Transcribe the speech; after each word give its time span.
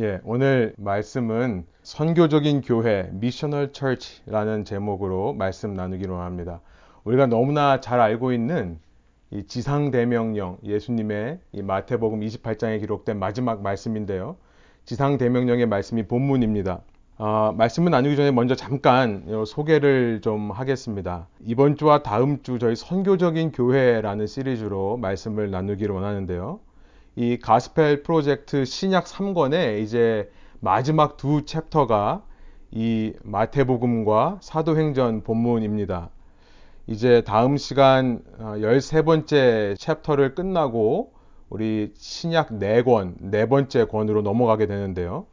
예, 0.00 0.20
오늘 0.24 0.74
말씀은 0.76 1.66
선교적인 1.84 2.62
교회, 2.62 3.08
미셔널 3.12 3.72
처치라는 3.72 4.64
제목으로 4.64 5.34
말씀 5.34 5.72
나누기로 5.72 6.16
합니다. 6.16 6.60
우리가 7.04 7.26
너무나 7.26 7.80
잘 7.80 8.00
알고 8.00 8.32
있는 8.32 8.80
이 9.30 9.44
지상 9.46 9.92
대명령, 9.92 10.58
예수님의 10.64 11.38
이 11.52 11.62
마태복음 11.62 12.22
28장에 12.22 12.80
기록된 12.80 13.20
마지막 13.20 13.62
말씀인데요. 13.62 14.34
지상 14.84 15.16
대명령의 15.16 15.66
말씀이 15.66 16.08
본문입니다. 16.08 16.80
어, 17.18 17.54
말씀을 17.56 17.92
나누기 17.92 18.16
전에 18.16 18.32
먼저 18.32 18.56
잠깐 18.56 19.24
소개를 19.46 20.22
좀 20.22 20.50
하겠습니다. 20.50 21.28
이번 21.38 21.76
주와 21.76 22.02
다음 22.02 22.42
주 22.42 22.58
저희 22.58 22.74
선교적인 22.74 23.52
교회라는 23.52 24.26
시리즈로 24.26 24.96
말씀을 24.96 25.52
나누기를 25.52 25.94
원하는데요. 25.94 26.58
이 27.16 27.38
가스펠 27.38 28.02
프로젝트 28.02 28.64
신약 28.64 29.04
3권의 29.04 29.82
이제 29.82 30.30
마지막 30.60 31.16
두 31.16 31.44
chapter가 31.44 32.22
이 32.72 33.12
마태복음과 33.22 34.38
사도행전 34.40 35.22
본문입니다. 35.22 36.10
이제 36.86 37.22
다음 37.22 37.56
시간 37.56 38.22
13번째 38.38 39.72
어, 39.72 39.74
chapter를 39.76 40.34
끝나고 40.34 41.12
우리 41.50 41.92
신약 41.96 42.50
4권, 42.50 43.14
네 43.20 43.48
번째 43.48 43.84
권으로 43.84 44.22
넘어가게 44.22 44.66
되는데요. 44.66 45.26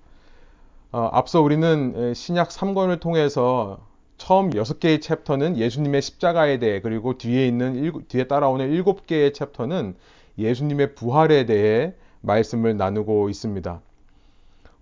어, 0.92 1.10
앞서 1.12 1.42
우리는 1.42 2.14
신약 2.14 2.50
3권을 2.50 3.00
통해서 3.00 3.80
처음 4.18 4.52
6개의 4.52 5.02
chapter는 5.02 5.58
예수님의 5.58 6.04
십자가에 6.04 6.60
대해 6.60 6.80
그리고 6.80 7.18
뒤에 7.18 7.48
있는 7.48 7.76
일, 7.76 7.94
뒤에 8.08 8.26
따라오는 8.26 8.70
7개의 8.70 9.34
chapter는 9.34 9.96
예수님의 10.38 10.96
부활에 10.96 11.46
대해 11.46 11.94
말씀을 12.22 12.78
나누고 12.78 13.30
있습니다. 13.30 13.82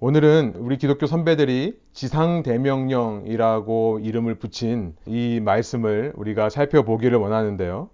오늘은 0.02 0.53
우리 0.57 0.77
기독교 0.77 1.07
선배들이 1.07 1.77
지상대명령이라고 1.91 2.80
이름을 4.01 4.35
붙인 4.35 4.96
이 5.05 5.41
말씀을 5.43 6.13
우리가 6.15 6.49
살펴보기를 6.49 7.18
원하는데요. 7.18 7.90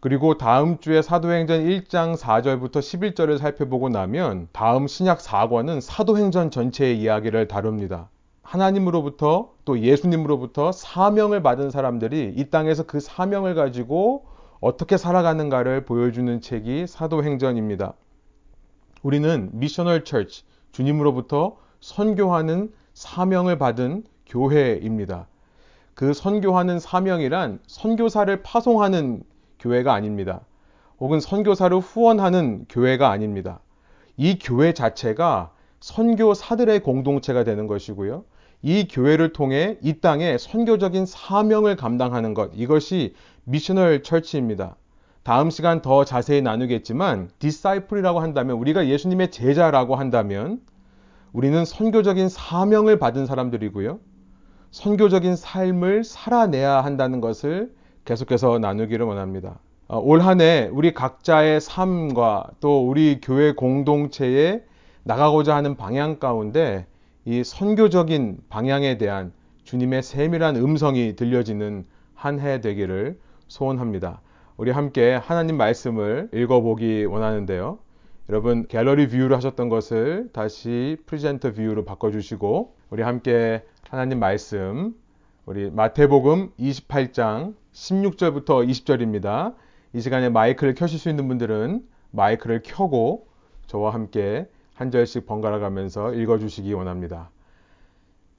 그리고 0.00 0.38
다음 0.38 0.78
주에 0.78 1.02
사도행전 1.02 1.64
1장 1.64 2.16
4절부터 2.16 2.78
11절을 2.78 3.38
살펴보고 3.38 3.88
나면 3.88 4.48
다음 4.52 4.86
신약 4.86 5.18
4권은 5.18 5.80
사도행전 5.80 6.50
전체의 6.50 6.98
이야기를 7.00 7.48
다룹니다. 7.48 8.08
하나님으로부터 8.42 9.52
또 9.64 9.80
예수님으로부터 9.80 10.72
사명을 10.72 11.42
받은 11.42 11.70
사람들이 11.70 12.34
이 12.36 12.50
땅에서 12.50 12.84
그 12.84 13.00
사명을 13.00 13.54
가지고 13.54 14.26
어떻게 14.66 14.96
살아가는가를 14.96 15.84
보여주는 15.84 16.40
책이 16.40 16.88
사도행전입니다. 16.88 17.92
우리는 19.04 19.48
미셔널 19.52 20.02
처치, 20.02 20.42
주님으로부터 20.72 21.56
선교하는 21.80 22.72
사명을 22.92 23.58
받은 23.58 24.02
교회입니다. 24.26 25.28
그 25.94 26.12
선교하는 26.12 26.80
사명이란 26.80 27.60
선교사를 27.68 28.42
파송하는 28.42 29.22
교회가 29.60 29.94
아닙니다. 29.94 30.40
혹은 30.98 31.20
선교사를 31.20 31.78
후원하는 31.78 32.64
교회가 32.68 33.08
아닙니다. 33.08 33.60
이 34.16 34.36
교회 34.36 34.74
자체가 34.74 35.52
선교사들의 35.78 36.80
공동체가 36.80 37.44
되는 37.44 37.68
것이고요. 37.68 38.24
이 38.62 38.88
교회를 38.88 39.32
통해 39.32 39.78
이 39.80 40.00
땅에 40.00 40.38
선교적인 40.38 41.06
사명을 41.06 41.76
감당하는 41.76 42.34
것, 42.34 42.50
이것이 42.54 43.14
missional 43.48 44.02
church입니다. 44.02 44.74
다음 45.22 45.50
시간 45.50 45.80
더 45.80 46.04
자세히 46.04 46.42
나누겠지만 46.42 47.30
disciple이라고 47.38 48.18
한다면 48.18 48.56
우리가 48.56 48.88
예수님의 48.88 49.30
제자라고 49.30 49.94
한다면 49.94 50.60
우리는 51.32 51.64
선교적인 51.64 52.28
사명을 52.28 52.98
받은 52.98 53.26
사람들이고요. 53.26 54.00
선교적인 54.72 55.36
삶을 55.36 56.02
살아내야 56.02 56.82
한다는 56.82 57.20
것을 57.20 57.72
계속해서 58.04 58.58
나누기를 58.58 59.06
원합니다. 59.06 59.60
어, 59.86 60.00
올 60.00 60.16
한 60.16 60.40
해 60.40 60.68
우리 60.72 60.92
각자의 60.92 61.60
삶과 61.60 62.50
또 62.58 62.88
우리 62.88 63.20
교회 63.20 63.52
공동체에 63.52 64.64
나가고자 65.04 65.54
하는 65.54 65.76
방향 65.76 66.18
가운데 66.18 66.86
이 67.24 67.44
선교적인 67.44 68.38
방향에 68.48 68.98
대한 68.98 69.32
주님의 69.62 70.02
세밀한 70.02 70.56
음성이 70.56 71.14
들려지는 71.14 71.86
한 72.12 72.40
해 72.40 72.60
되기를 72.60 73.20
소원합니다. 73.48 74.20
우리 74.56 74.70
함께 74.70 75.14
하나님 75.14 75.56
말씀을 75.56 76.30
읽어보기 76.32 77.04
원하는데요. 77.04 77.78
여러분 78.28 78.66
gallery 78.66 79.08
view로 79.08 79.36
하셨던 79.36 79.68
것을 79.68 80.30
다시 80.32 80.96
presenter 81.06 81.52
view로 81.52 81.84
바꿔주시고 81.84 82.74
우리 82.90 83.02
함께 83.02 83.64
하나님 83.88 84.18
말씀 84.18 84.94
우리 85.44 85.70
마태복음 85.70 86.52
28장 86.58 87.54
16절부터 87.72 88.68
20절입니다. 88.68 89.54
이 89.92 90.00
시간에 90.00 90.28
마이크를 90.28 90.74
켜실 90.74 90.98
수 90.98 91.08
있는 91.08 91.28
분들은 91.28 91.86
마이크를 92.10 92.62
켜고 92.64 93.28
저와 93.66 93.94
함께 93.94 94.48
한 94.74 94.90
절씩 94.90 95.26
번갈아 95.26 95.58
가면서 95.58 96.12
읽어주시기 96.12 96.72
원합니다. 96.72 97.30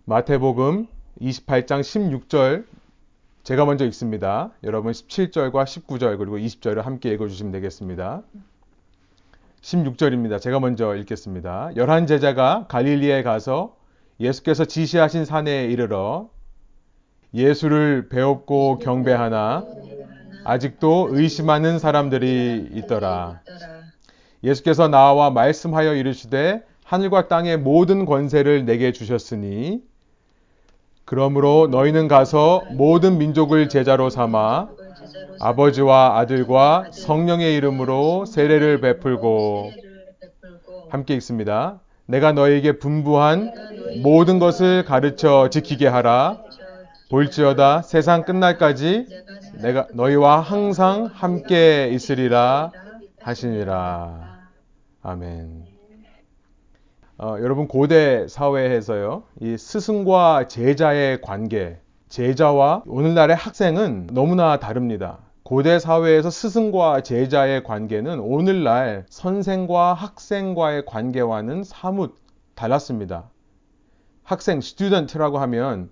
마태복음 0.06 0.88
28장 1.22 1.80
16절 1.80 2.66
제가 3.48 3.64
먼저 3.64 3.86
읽습니다. 3.86 4.52
여러분 4.66 4.92
17절과 4.92 5.64
19절 5.64 6.18
그리고 6.18 6.38
20절을 6.38 6.82
함께 6.82 7.12
읽어주시면 7.12 7.54
되겠습니다. 7.54 8.24
16절입니다. 9.62 10.42
제가 10.42 10.60
먼저 10.60 10.94
읽겠습니다. 10.96 11.72
열한 11.78 12.08
제자가 12.08 12.66
갈릴리에 12.68 13.24
가서 13.24 13.78
예수께서 14.20 14.66
지시하신 14.66 15.24
산에 15.24 15.68
이르러 15.68 16.28
예수를 17.34 18.10
배웠고 18.10 18.80
경배하나 18.80 19.64
아직도 20.44 21.08
의심하는 21.12 21.80
사람들이 21.80 22.72
있더라. 22.74 23.40
예수께서 24.44 24.90
나와 24.90 25.30
말씀하여 25.30 25.96
이르시되 25.96 26.66
하늘과 26.84 27.30
땅의 27.30 27.60
모든 27.60 28.04
권세를 28.04 28.66
내게 28.66 28.92
주셨으니 28.92 29.87
그러므로 31.08 31.70
너희는 31.72 32.10
가서 32.10 32.64
모든 32.72 33.18
민족을 33.18 33.70
제자로 33.70 34.10
삼아 34.10 34.68
아버지와 35.40 36.18
아들과 36.18 36.88
성령의 36.92 37.56
이름으로 37.56 38.26
세례를 38.26 38.82
베풀고 38.82 39.72
함께 40.90 41.14
읽습니다. 41.16 41.80
내가 42.08 42.34
너에게 42.34 42.78
분부한 42.78 43.54
모든 44.04 44.38
것을 44.38 44.84
가르쳐 44.84 45.50
지키게 45.50 45.88
하라. 45.88 46.40
볼지어다 47.10 47.84
세상 47.84 48.26
끝날까지 48.26 49.06
내가 49.62 49.88
너희와 49.94 50.42
항상 50.42 51.06
함께 51.06 51.88
있으리라 51.94 52.72
하시니라. 53.22 54.40
아멘. 55.04 55.67
어, 57.20 57.38
여러분 57.42 57.68
고대 57.68 58.28
사회에서요, 58.28 59.24
이 59.42 59.58
스승과 59.58 60.48
제자의 60.48 61.20
관계, 61.22 61.80
제자와 62.10 62.84
오늘날의 62.86 63.36
학생은 63.36 64.10
너무나 64.14 64.60
다릅니다. 64.60 65.18
고대 65.42 65.80
사회에서 65.80 66.30
스승과 66.30 67.02
제자의 67.02 67.64
관계는 67.64 68.20
오늘날 68.20 69.08
선생과 69.10 69.96
학생과의 69.96 70.86
관계와는 70.86 71.64
사뭇 71.64 72.14
달랐습니다. 72.54 73.32
학생, 74.22 74.62
student라고 74.62 75.40
하면 75.40 75.90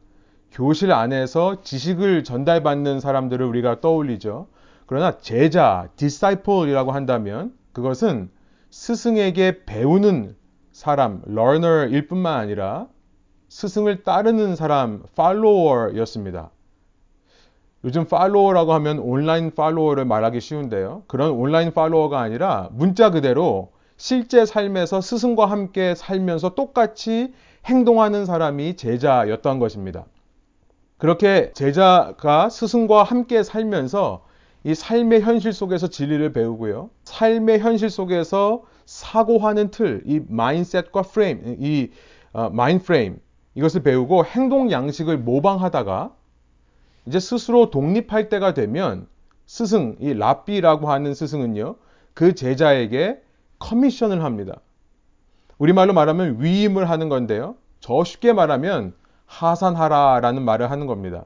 교실 0.52 0.92
안에서 0.92 1.64
지식을 1.64 2.24
전달받는 2.24 3.00
사람들을 3.00 3.44
우리가 3.44 3.82
떠올리죠. 3.82 4.46
그러나 4.86 5.18
제자, 5.18 5.90
disciple이라고 5.96 6.92
한다면 6.92 7.52
그것은 7.74 8.30
스승에게 8.70 9.66
배우는 9.66 10.36
사람, 10.86 11.24
learner일 11.28 12.08
뿐만 12.08 12.38
아니라 12.38 12.86
스승을 13.50 14.04
따르는 14.04 14.56
사람, 14.56 15.02
follower였습니다. 15.14 16.52
요즘 17.86 18.04
follower라고 18.04 18.72
하면 18.74 19.00
온라인 19.00 19.48
follower를 19.48 20.06
말하기 20.06 20.40
쉬운데요. 20.40 21.02
그런 21.08 21.32
온라인 21.32 21.70
follower가 21.70 22.20
아니라 22.20 22.70
문자 22.72 23.10
그대로 23.10 23.72
실제 23.98 24.46
삶에서 24.46 25.02
스승과 25.02 25.48
함께 25.48 25.96
살면서 25.96 26.54
똑같이 26.54 27.34
행동하는 27.66 28.28
사람이 28.28 28.76
제자였던 28.76 29.58
것입니다. 29.58 30.06
그렇게 31.00 31.52
제자가 31.56 32.50
스승과 32.50 33.02
함께 33.02 33.42
살면서 33.42 34.24
이 34.64 34.76
삶의 34.76 35.22
현실 35.22 35.52
속에서 35.52 35.88
진리를 35.88 36.32
배우고요. 36.32 36.92
삶의 37.06 37.58
현실 37.62 37.90
속에서 37.90 38.62
사고하는 38.86 39.72
틀, 39.72 40.04
이 40.06 40.22
마인셋과 40.28 41.04
프레임, 41.04 41.58
이 41.60 41.90
어, 42.34 42.50
마인 42.50 42.80
프레임 42.80 43.20
이것을 43.56 43.84
배우고 43.84 44.26
행동 44.26 44.72
양식을 44.72 45.18
모방하다가 45.18 46.14
이제 47.06 47.20
스스로 47.20 47.70
독립할 47.70 48.30
때가 48.30 48.54
되면 48.54 49.08
스승, 49.46 49.96
이 50.00 50.14
라비라고 50.14 50.90
하는 50.90 51.14
스승은요, 51.14 51.76
그 52.14 52.34
제자에게 52.34 53.22
커미션을 53.60 54.24
합니다. 54.24 54.60
우리말로 55.58 55.94
말하면 55.94 56.42
위임을 56.42 56.90
하는 56.90 57.10
건데요. 57.10 57.56
저 57.80 58.04
쉽게 58.04 58.34
말하면 58.34 58.94
하산하라 59.26 60.20
라는 60.22 60.44
말을 60.44 60.72
하는 60.72 60.88
겁니다. 60.88 61.26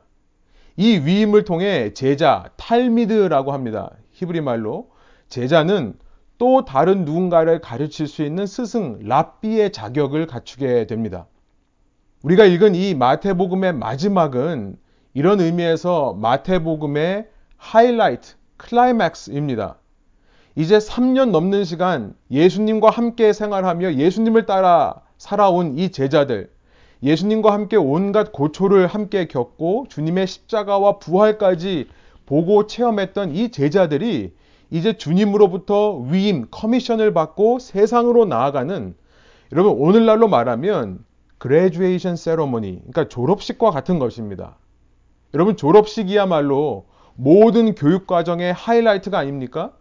이 0.77 0.97
위임을 0.99 1.43
통해 1.43 1.93
제자, 1.93 2.49
탈미드라고 2.57 3.51
합니다. 3.51 3.91
히브리 4.11 4.41
말로. 4.41 4.91
제자는 5.29 5.95
또 6.39 6.63
다른 6.63 7.03
누군가를 7.03 7.59
가르칠 7.59 8.07
수 8.07 8.23
있는 8.23 8.47
스승, 8.47 8.99
랍비의 9.03 9.73
자격을 9.73 10.25
갖추게 10.25 10.87
됩니다. 10.87 11.27
우리가 12.23 12.45
읽은 12.45 12.75
이 12.75 12.95
마태복음의 12.95 13.73
마지막은 13.73 14.77
이런 15.13 15.41
의미에서 15.41 16.13
마태복음의 16.13 17.27
하이라이트, 17.57 18.35
클라이맥스입니다. 18.55 19.79
이제 20.55 20.77
3년 20.77 21.31
넘는 21.31 21.65
시간 21.65 22.15
예수님과 22.31 22.89
함께 22.89 23.33
생활하며 23.33 23.95
예수님을 23.95 24.45
따라 24.45 25.01
살아온 25.17 25.77
이 25.77 25.89
제자들, 25.91 26.49
예수님과 27.03 27.51
함께 27.51 27.75
온갖 27.75 28.31
고초를 28.31 28.87
함께 28.87 29.27
겪고 29.27 29.87
주님의 29.89 30.25
십자가와 30.25 30.99
부활까지 30.99 31.89
보고 32.25 32.65
체험했던 32.65 33.35
이 33.35 33.51
제자들이 33.51 34.33
이제 34.71 34.93
주님으로부터 34.97 35.97
위임, 35.97 36.47
commission을 36.51 37.13
받고 37.13 37.59
세상으로 37.59 38.25
나아가는 38.25 38.95
여러분 39.51 39.73
오늘날로 39.79 40.27
말하면 40.27 41.03
graduation 41.39 42.15
ceremony, 42.15 42.79
그러니까 42.79 43.07
졸업식과 43.07 43.71
같은 43.71 43.97
것입니다. 43.97 44.57
여러분 45.33 45.55
졸업식이야말로 45.57 46.85
모든 47.15 47.75
교육 47.75 48.07
과정의 48.07 48.53
하이라이트가 48.53 49.17
아닙니까? 49.17 49.71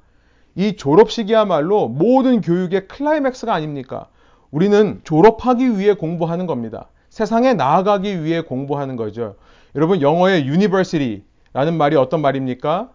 이 0.54 0.76
졸업식이야말로 0.76 1.88
모든 1.88 2.40
교육의 2.40 2.88
클라이맥스가 2.88 3.52
아닙니까? 3.52 4.08
우리는 4.50 5.00
졸업하기 5.04 5.78
위해 5.78 5.94
공부하는 5.94 6.46
겁니다. 6.46 6.88
세상에 7.10 7.54
나아가기 7.54 8.24
위해 8.24 8.40
공부하는 8.40 8.96
거죠. 8.96 9.36
여러분 9.74 10.00
영어의 10.00 10.48
university라는 10.48 11.76
말이 11.76 11.96
어떤 11.96 12.22
말입니까? 12.22 12.90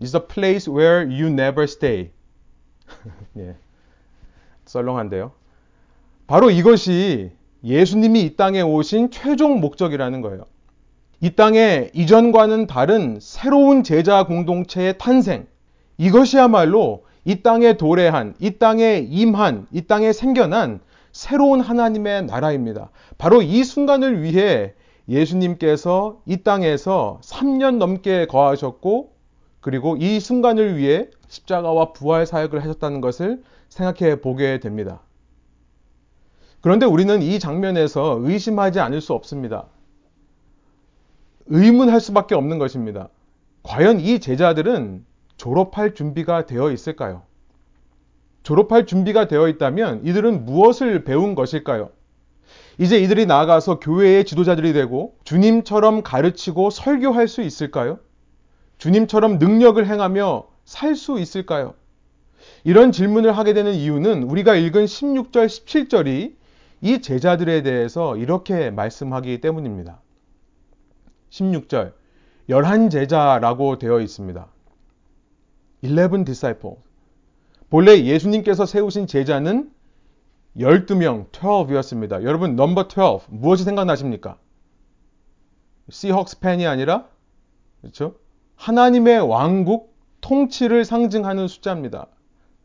Is 0.00 0.16
a 0.16 0.20
place 0.20 0.70
where 0.70 1.02
you 1.02 1.26
never 1.26 1.64
stay. 1.64 2.10
예. 3.36 3.54
썰렁한데요. 4.64 5.32
바로 6.26 6.50
이것이 6.50 7.32
예수님이 7.64 8.22
이 8.22 8.36
땅에 8.36 8.62
오신 8.62 9.10
최종 9.10 9.60
목적이라는 9.60 10.20
거예요. 10.20 10.44
이 11.20 11.30
땅에 11.30 11.90
이전과는 11.92 12.66
다른 12.66 13.18
새로운 13.20 13.82
제자 13.82 14.24
공동체의 14.24 14.96
탄생. 14.96 15.46
이것이야말로 15.98 17.04
이 17.24 17.42
땅에 17.42 17.76
도래한, 17.76 18.34
이 18.38 18.58
땅에 18.58 19.06
임한, 19.06 19.66
이 19.70 19.82
땅에 19.82 20.12
생겨난 20.12 20.80
새로운 21.12 21.60
하나님의 21.60 22.24
나라입니다. 22.24 22.90
바로 23.18 23.42
이 23.42 23.62
순간을 23.64 24.22
위해 24.22 24.72
예수님께서 25.08 26.20
이 26.24 26.38
땅에서 26.38 27.20
3년 27.22 27.76
넘게 27.76 28.26
거하셨고 28.26 29.12
그리고 29.60 29.96
이 29.96 30.20
순간을 30.20 30.76
위해 30.76 31.08
십자가와 31.28 31.92
부활 31.92 32.26
사역을 32.26 32.62
하셨다는 32.62 33.00
것을 33.00 33.42
생각해 33.68 34.20
보게 34.20 34.58
됩니다. 34.58 35.00
그런데 36.60 36.86
우리는 36.86 37.22
이 37.22 37.38
장면에서 37.38 38.18
의심하지 38.22 38.80
않을 38.80 39.00
수 39.00 39.12
없습니다. 39.12 39.66
의문할 41.46 42.00
수밖에 42.00 42.34
없는 42.34 42.58
것입니다. 42.58 43.08
과연 43.62 44.00
이 44.00 44.18
제자들은 44.18 45.04
졸업할 45.36 45.94
준비가 45.94 46.46
되어 46.46 46.70
있을까요? 46.70 47.22
졸업할 48.42 48.86
준비가 48.86 49.28
되어 49.28 49.48
있다면 49.48 50.06
이들은 50.06 50.44
무엇을 50.44 51.04
배운 51.04 51.34
것일까요? 51.34 51.90
이제 52.78 52.98
이들이 52.98 53.26
나아가서 53.26 53.78
교회의 53.80 54.24
지도자들이 54.24 54.72
되고 54.72 55.14
주님처럼 55.24 56.02
가르치고 56.02 56.70
설교할 56.70 57.28
수 57.28 57.42
있을까요? 57.42 57.98
주님처럼 58.80 59.38
능력을 59.38 59.86
행하며 59.86 60.48
살 60.64 60.96
수 60.96 61.20
있을까요? 61.20 61.74
이런 62.64 62.92
질문을 62.92 63.36
하게 63.36 63.52
되는 63.52 63.74
이유는 63.74 64.22
우리가 64.22 64.54
읽은 64.54 64.86
16절, 64.86 65.46
17절이 65.46 66.34
이 66.80 67.02
제자들에 67.02 67.62
대해서 67.62 68.16
이렇게 68.16 68.70
말씀하기 68.70 69.42
때문입니다. 69.42 70.00
16절, 71.28 71.92
열한 72.48 72.88
제자라고 72.88 73.78
되어 73.78 74.00
있습니다. 74.00 74.48
11 75.82 76.24
disciple. 76.24 76.76
본래 77.68 78.02
예수님께서 78.02 78.64
세우신 78.64 79.06
제자는 79.06 79.70
12명, 80.56 81.30
12이었습니다. 81.30 82.22
여러분, 82.24 82.56
넘버 82.56 82.88
12, 82.88 83.26
무엇이 83.28 83.64
생각나십니까? 83.64 84.38
Seahawks 85.90 86.40
팬이 86.40 86.66
아니라, 86.66 87.08
그렇죠? 87.82 88.14
하나님의 88.60 89.26
왕국 89.26 89.94
통치를 90.20 90.84
상징하는 90.84 91.48
숫자입니다. 91.48 92.08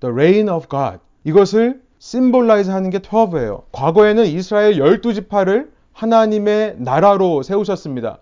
The 0.01 0.12
reign 0.12 0.50
of 0.50 0.68
God. 0.69 0.97
이것을 1.24 1.81
symbolize 2.00 2.69
하는 2.69 2.89
게 2.89 3.00
12예요. 3.00 3.63
과거에는 3.71 4.25
이스라엘 4.25 4.74
12지파를 4.75 5.69
하나님의 5.94 6.75
나라로 6.80 7.44
세우셨습니다. 7.44 8.18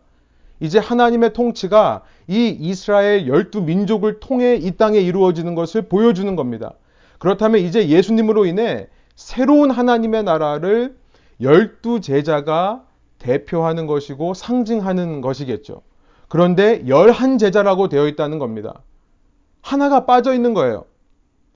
이제 0.59 0.77
하나님의 0.77 1.33
통치가 1.33 2.03
이 2.27 2.55
이스라엘 2.59 3.25
12민족을 3.25 4.19
통해 4.19 4.55
이 4.55 4.77
땅에 4.77 4.99
이루어지는 4.99 5.55
것을 5.55 5.81
보여주는 5.89 6.35
겁니다. 6.35 6.73
그렇다면 7.17 7.61
이제 7.61 7.89
예수님으로 7.89 8.45
인해 8.45 8.87
새로운 9.15 9.71
하나님의 9.71 10.23
나라를 10.23 10.95
12제자가 11.41 12.83
대표하는 13.17 13.87
것이고 13.87 14.35
상징하는 14.35 15.21
것이겠죠. 15.21 15.81
그런데 16.33 16.81
11제자라고 16.85 17.89
되어 17.89 18.07
있다는 18.07 18.39
겁니다. 18.39 18.81
하나가 19.61 20.07
빠져 20.07 20.33
있는 20.33 20.55
거예요. 20.55 20.85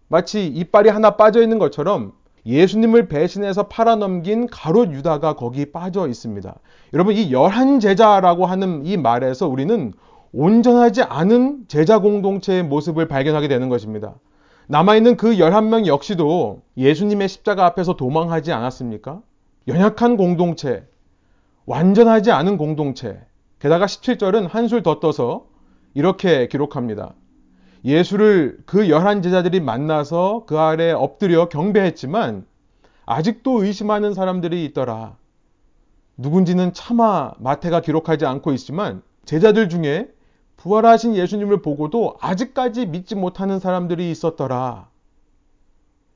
마치 0.07 0.45
이빨이 0.45 0.89
하나 0.89 1.17
빠져 1.17 1.41
있는 1.41 1.57
것처럼 1.57 2.13
예수님을 2.45 3.07
배신해서 3.07 3.69
팔아넘긴 3.69 4.45
가롯 4.45 4.91
유다가 4.93 5.33
거기 5.33 5.71
빠져 5.71 6.07
있습니다. 6.07 6.55
여러분 6.93 7.15
이 7.15 7.31
열한 7.31 7.79
제자라고 7.79 8.45
하는 8.45 8.85
이 8.85 8.97
말에서 8.97 9.47
우리는 9.47 9.93
온전하지 10.31 11.01
않은 11.01 11.65
제자 11.67 11.97
공동체의 11.97 12.61
모습을 12.61 13.07
발견하게 13.07 13.47
되는 13.47 13.69
것입니다. 13.69 14.13
남아있는 14.67 15.17
그 15.17 15.37
11명 15.37 15.87
역시도 15.87 16.61
예수님의 16.77 17.29
십자가 17.29 17.65
앞에서 17.65 17.95
도망하지 17.95 18.51
않았습니까? 18.51 19.21
연약한 19.67 20.17
공동체, 20.17 20.85
완전하지 21.65 22.29
않은 22.29 22.59
공동체. 22.59 23.19
게다가 23.59 23.85
17절은 23.85 24.49
한술 24.49 24.83
더 24.83 24.99
떠서 24.99 25.47
이렇게 25.93 26.47
기록합니다. 26.47 27.13
예수를 27.83 28.59
그 28.65 28.89
열한 28.89 29.21
제자들이 29.21 29.59
만나서 29.59 30.43
그 30.45 30.59
아래 30.59 30.91
엎드려 30.91 31.49
경배했지만 31.49 32.45
아직도 33.05 33.63
의심하는 33.63 34.13
사람들이 34.13 34.65
있더라. 34.65 35.15
누군지는 36.17 36.73
차마 36.73 37.31
마태가 37.39 37.81
기록하지 37.81 38.25
않고 38.25 38.51
있지만 38.53 39.01
제자들 39.25 39.69
중에 39.69 40.09
부활하신 40.57 41.15
예수님을 41.15 41.61
보고도 41.61 42.17
아직까지 42.19 42.87
믿지 42.87 43.15
못하는 43.15 43.59
사람들이 43.59 44.11
있었더라. 44.11 44.89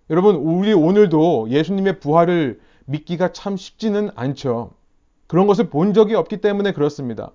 여러분, 0.09 0.35
우리 0.35 0.73
오늘도 0.73 1.49
예수님의 1.49 1.99
부활을 1.99 2.59
믿기가 2.85 3.31
참 3.31 3.55
쉽지는 3.55 4.09
않죠. 4.15 4.71
그런 5.31 5.47
것을 5.47 5.69
본 5.69 5.93
적이 5.93 6.15
없기 6.15 6.41
때문에 6.41 6.73
그렇습니다. 6.73 7.31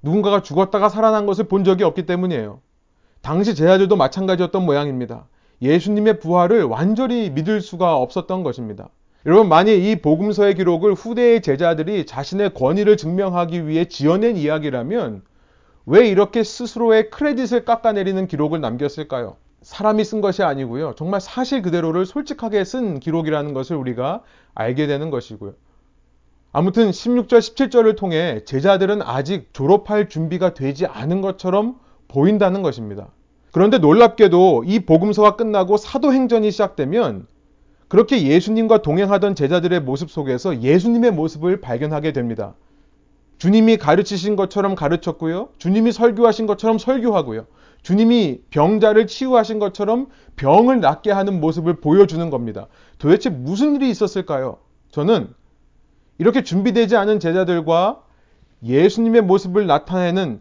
누군가가 0.00 0.40
죽었다가 0.40 0.88
살아난 0.88 1.26
것을 1.26 1.44
본 1.44 1.62
적이 1.62 1.84
없기 1.84 2.06
때문이에요. 2.06 2.62
당시 3.20 3.54
제자들도 3.54 3.94
마찬가지였던 3.96 4.64
모양입니다. 4.64 5.26
예수님의 5.60 6.20
부활을 6.20 6.64
완전히 6.64 7.28
믿을 7.28 7.60
수가 7.60 7.96
없었던 7.96 8.44
것입니다. 8.44 8.88
여러분, 9.26 9.50
만약 9.50 9.72
이 9.72 9.96
복음서의 9.96 10.54
기록을 10.54 10.94
후대의 10.94 11.42
제자들이 11.42 12.06
자신의 12.06 12.54
권위를 12.54 12.96
증명하기 12.96 13.68
위해 13.68 13.84
지어낸 13.84 14.38
이야기라면 14.38 15.20
왜 15.84 16.08
이렇게 16.08 16.42
스스로의 16.42 17.10
크레딧을 17.10 17.66
깎아내리는 17.66 18.26
기록을 18.26 18.62
남겼을까요? 18.62 19.36
사람이 19.60 20.02
쓴 20.02 20.22
것이 20.22 20.42
아니고요. 20.42 20.94
정말 20.96 21.20
사실 21.20 21.60
그대로를 21.60 22.06
솔직하게 22.06 22.64
쓴 22.64 23.00
기록이라는 23.00 23.52
것을 23.52 23.76
우리가 23.76 24.22
알게 24.54 24.86
되는 24.86 25.10
것이고요. 25.10 25.52
아무튼 26.52 26.90
16절, 26.90 27.38
17절을 27.38 27.96
통해 27.96 28.42
제자들은 28.44 29.02
아직 29.02 29.52
졸업할 29.52 30.08
준비가 30.08 30.54
되지 30.54 30.86
않은 30.86 31.20
것처럼 31.20 31.78
보인다는 32.08 32.62
것입니다. 32.62 33.08
그런데 33.52 33.78
놀랍게도 33.78 34.64
이 34.66 34.80
복음서가 34.80 35.36
끝나고 35.36 35.76
사도행전이 35.76 36.50
시작되면 36.50 37.26
그렇게 37.88 38.22
예수님과 38.22 38.82
동행하던 38.82 39.34
제자들의 39.34 39.80
모습 39.80 40.10
속에서 40.10 40.62
예수님의 40.62 41.12
모습을 41.12 41.60
발견하게 41.60 42.12
됩니다. 42.12 42.54
주님이 43.38 43.76
가르치신 43.76 44.36
것처럼 44.36 44.74
가르쳤고요. 44.74 45.50
주님이 45.58 45.92
설교하신 45.92 46.46
것처럼 46.46 46.78
설교하고요. 46.78 47.46
주님이 47.82 48.40
병자를 48.50 49.06
치유하신 49.06 49.58
것처럼 49.58 50.08
병을 50.36 50.80
낫게 50.80 51.12
하는 51.12 51.40
모습을 51.40 51.80
보여주는 51.80 52.28
겁니다. 52.30 52.66
도대체 52.98 53.30
무슨 53.30 53.76
일이 53.76 53.88
있었을까요? 53.90 54.58
저는 54.90 55.28
이렇게 56.18 56.42
준비되지 56.42 56.96
않은 56.96 57.20
제자들과 57.20 58.02
예수님의 58.64 59.22
모습을 59.22 59.66
나타내는 59.66 60.40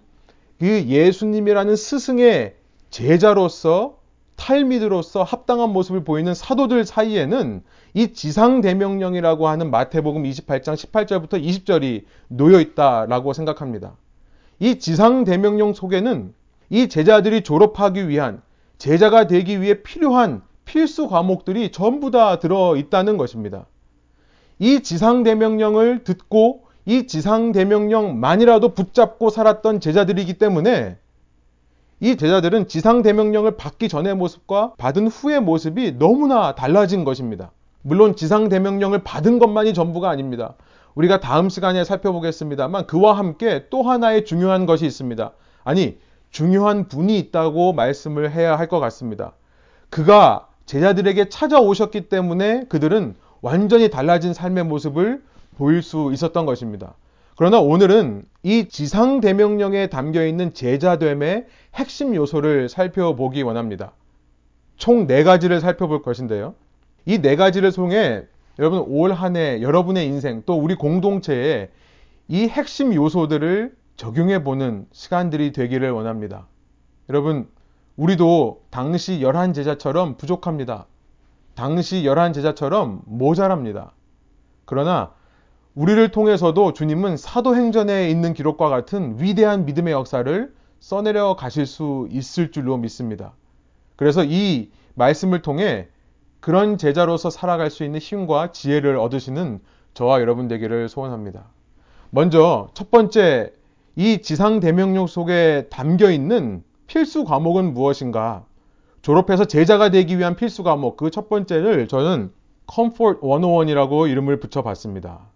그 0.60 0.86
예수님이라는 0.86 1.76
스승의 1.76 2.56
제자로서 2.90 3.98
탈미드로서 4.38 5.24
합당한 5.24 5.72
모습을 5.72 6.04
보이는 6.04 6.34
사도들 6.34 6.86
사이에는 6.86 7.64
이 7.94 8.14
지상대명령이라고 8.14 9.48
하는 9.48 9.72
마태복음 9.72 10.24
28장 10.24 10.76
18절부터 10.76 11.44
20절이 11.44 12.06
놓여 12.28 12.60
있다라고 12.60 13.34
생각합니다. 13.34 13.96
이 14.60 14.80
지상대명령 14.80 15.74
속에는 15.74 16.34
이 16.70 16.90
제자들이 16.90 17.42
졸업하기 17.42 18.10
위한 18.10 18.42
제자가 18.78 19.28
되기 19.28 19.62
위해 19.62 19.82
필요한 19.82 20.42
필수 20.66 21.08
과목들이 21.08 21.72
전부 21.72 22.12
다 22.12 22.40
들어 22.40 22.76
있다는 22.76 23.18
것입니다. 23.18 23.66
이 24.60 24.82
지상대명령을 24.82 26.04
듣고 26.04 26.64
이 26.86 27.06
지상대명령만이라도 27.08 28.70
붙잡고 28.70 29.30
살았던 29.30 29.80
제자들이기 29.80 30.36
때문에 30.36 30.98
이 32.00 32.16
제자들은 32.16 32.68
지상대명령을 32.68 33.58
받기 33.58 33.90
전의 33.90 34.16
모습과 34.16 34.74
받은 34.78 35.08
후의 35.08 35.42
모습이 35.42 35.98
너무나 35.98 36.56
달라진 36.56 37.04
것입니다. 37.04 37.52
물론 37.82 38.16
지상대명령을 38.16 39.04
받은 39.04 39.40
것만이 39.40 39.74
전부가 39.74 40.10
아닙니다. 40.10 40.54
우리가 40.96 41.20
다음 41.20 41.50
시간에 41.50 41.84
살펴보겠습니다만 41.84 42.88
그와 42.88 43.14
함께 43.18 43.66
또 43.70 43.84
하나의 43.84 44.26
중요한 44.26 44.66
것이 44.66 44.86
있습니다. 44.86 45.32
아니, 45.64 45.98
중요한 46.32 46.88
분이 46.88 47.18
있다고 47.20 47.74
말씀을 47.74 48.32
해야 48.32 48.58
할 48.58 48.68
것 48.68 48.80
같습니다. 48.80 49.34
그가 49.90 50.48
제자들에게 50.66 51.30
찾아오셨기 51.30 52.10
때문에 52.10 52.66
그들은 52.68 53.16
완전히 53.42 53.90
달라진 53.90 54.34
삶의 54.34 54.66
모습을 54.66 55.22
보일 55.58 55.82
수 55.82 56.12
있었던 56.14 56.46
것입니다. 56.46 56.96
그러나 57.36 57.60
오늘은 57.60 58.24
이 58.44 58.68
지상 58.68 59.22
대명령에 59.22 59.88
담겨 59.88 60.26
있는 60.26 60.54
제자됨의 60.54 61.46
핵심 61.76 62.16
요소를 62.16 62.70
살펴보기 62.70 63.44
원합니다. 63.44 63.94
총 64.78 65.08
네 65.08 65.24
가지를 65.24 65.60
살펴볼 65.60 66.02
것인데요. 66.02 66.56
이 67.06 67.20
네 67.22 67.36
가지를 67.36 67.72
통해 67.72 68.24
여러분 68.60 68.80
올 68.88 69.12
한 69.14 69.36
해 69.36 69.62
여러분의 69.62 70.08
인생 70.08 70.44
또 70.46 70.56
우리 70.56 70.76
공동체에 70.76 71.70
이 72.28 72.48
핵심 72.48 72.94
요소들을 72.94 73.76
적용해 73.98 74.44
보는 74.44 74.86
시간들이 74.92 75.52
되기를 75.52 75.90
원합니다. 75.92 76.48
여러분, 77.10 77.48
우리도 77.96 78.62
당시 78.70 79.22
열한 79.22 79.54
제자처럼 79.54 80.18
부족합니다. 80.18 80.86
당시 81.58 82.06
열한 82.06 82.34
제자처럼 82.34 83.02
모자랍니다. 83.06 83.92
그러나 84.66 85.12
우리를 85.74 86.10
통해서도 86.12 86.74
주님은 86.74 87.18
사도행전에 87.18 88.12
있는 88.12 88.36
기록과 88.36 88.70
같은 88.70 89.16
위대한 89.20 89.66
믿음의 89.66 89.92
역사를 89.92 90.54
써내려 90.80 91.36
가실 91.36 91.66
수 91.66 92.08
있을 92.12 92.52
줄로 92.52 92.78
믿습니다. 92.78 93.34
그래서 93.96 94.24
이 94.24 94.70
말씀을 94.94 95.42
통해 95.42 95.88
그런 96.42 96.78
제자로서 96.78 97.32
살아갈 97.32 97.72
수 97.72 97.84
있는 97.84 98.00
힘과 98.00 98.52
지혜를 98.52 98.96
얻으시는 98.98 99.60
저와 99.96 100.22
여러분 100.22 100.48
되기를 100.48 100.90
소원합니다. 100.90 101.46
먼저 102.12 102.70
첫 102.76 102.92
번째 102.92 103.52
이 103.96 104.22
지상 104.22 104.60
대명령 104.60 105.08
속에 105.08 105.70
담겨 105.72 106.12
있는 106.12 106.64
필수 106.86 107.26
과목은 107.26 107.74
무엇인가? 107.74 108.46
졸업해서 109.08 109.46
제자가 109.46 109.90
되기 109.90 110.18
위한 110.18 110.36
필수 110.36 110.64
과목 110.64 110.98
그 110.98 111.10
첫 111.12 111.30
번째를 111.30 111.88
저는 111.88 112.30
Comfort 112.70 113.22
101이라고 113.22 114.10
이름을 114.12 114.42
붙여봤습니다. 114.42 115.30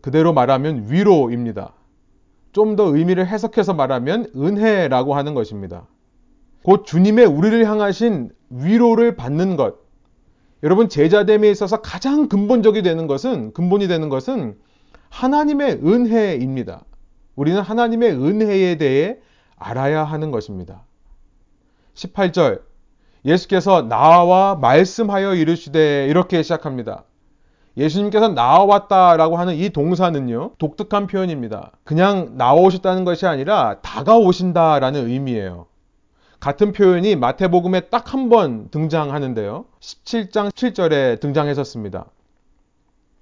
그대로 0.00 0.32
말하면 0.32 0.86
위로입니다. 0.88 1.74
좀 2.52 2.76
더 2.76 2.96
의미를 2.96 3.26
해석해서 3.26 3.74
말하면 3.74 4.30
은혜라고 4.36 5.16
하는 5.16 5.34
것입니다. 5.34 5.88
곧 6.62 6.84
주님의 6.86 7.26
우리를 7.26 7.66
향하신 7.66 8.30
위로를 8.50 9.16
받는 9.16 9.56
것. 9.56 9.74
여러분 10.62 10.88
제자됨에 10.88 11.50
있어서 11.50 11.80
가장 11.80 12.28
근본적이 12.28 12.82
되는 12.82 13.08
것은 13.08 13.52
근본이 13.52 13.88
되는 13.88 14.08
것은 14.08 14.56
하나님의 15.08 15.80
은혜입니다. 15.84 16.84
우리는 17.34 17.60
하나님의 17.60 18.12
은혜에 18.12 18.78
대해 18.78 19.18
알아야 19.56 20.04
하는 20.04 20.30
것입니다. 20.30 20.84
18절 22.00 22.62
예수께서 23.24 23.82
나와 23.82 24.54
말씀하여 24.56 25.34
이르시되 25.34 26.06
이렇게 26.08 26.42
시작합니다. 26.42 27.04
예수님께서 27.76 28.28
나와왔다라고 28.28 29.36
하는 29.36 29.54
이 29.54 29.70
동사는요, 29.70 30.52
독특한 30.58 31.06
표현입니다. 31.06 31.72
그냥 31.84 32.32
나오셨다는 32.36 33.04
것이 33.04 33.26
아니라 33.26 33.80
다가오신다라는 33.82 35.06
의미예요. 35.08 35.66
같은 36.40 36.72
표현이 36.72 37.16
마태복음에 37.16 37.88
딱 37.90 38.14
한 38.14 38.28
번 38.30 38.70
등장하는데요. 38.70 39.66
17장 39.80 40.50
7절에 40.52 41.20
등장했었습니다. 41.20 42.06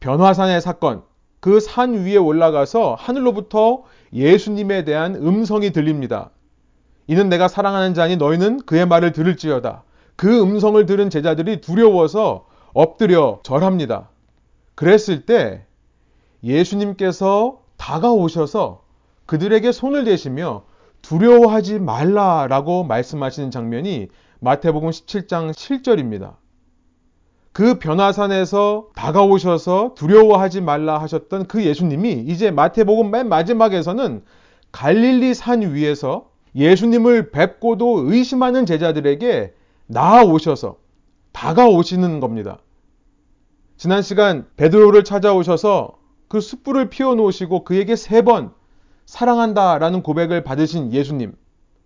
변화산의 0.00 0.60
사건, 0.60 1.02
그 1.40 1.58
산 1.60 2.04
위에 2.04 2.16
올라가서 2.16 2.94
하늘로부터 2.98 3.82
예수님에 4.12 4.84
대한 4.84 5.14
음성이 5.16 5.70
들립니다. 5.72 6.30
이는 7.08 7.28
내가 7.28 7.48
사랑하는 7.48 7.94
자니 7.94 8.16
너희는 8.16 8.60
그의 8.66 8.86
말을 8.86 9.12
들을지어다. 9.12 9.82
그 10.14 10.40
음성을 10.40 10.84
들은 10.86 11.10
제자들이 11.10 11.60
두려워서 11.60 12.46
엎드려 12.74 13.40
절합니다. 13.42 14.10
그랬을 14.74 15.24
때 15.26 15.64
예수님께서 16.44 17.60
다가오셔서 17.78 18.82
그들에게 19.26 19.72
손을 19.72 20.04
대시며 20.04 20.64
두려워하지 21.02 21.78
말라라고 21.78 22.84
말씀하시는 22.84 23.50
장면이 23.50 24.08
마태복음 24.40 24.90
17장 24.90 25.52
7절입니다. 25.52 26.36
그 27.52 27.78
변화산에서 27.78 28.88
다가오셔서 28.94 29.94
두려워하지 29.96 30.60
말라 30.60 31.00
하셨던 31.00 31.46
그 31.46 31.64
예수님이 31.64 32.24
이제 32.26 32.50
마태복음 32.50 33.10
맨 33.10 33.28
마지막에서는 33.28 34.22
갈릴리 34.72 35.34
산 35.34 35.62
위에서 35.74 36.27
예수님을 36.58 37.30
뵙고도 37.30 38.10
의심하는 38.12 38.66
제자들에게 38.66 39.54
나아오셔서 39.86 40.76
다가오시는 41.32 42.20
겁니다. 42.20 42.58
지난 43.76 44.02
시간 44.02 44.46
베드로를 44.56 45.04
찾아오셔서 45.04 45.98
그 46.26 46.40
숯불을 46.40 46.90
피워 46.90 47.14
놓으시고 47.14 47.64
그에게 47.64 47.96
세 47.96 48.22
번 48.22 48.52
사랑한다라는 49.06 50.02
고백을 50.02 50.44
받으신 50.44 50.92
예수님. 50.92 51.34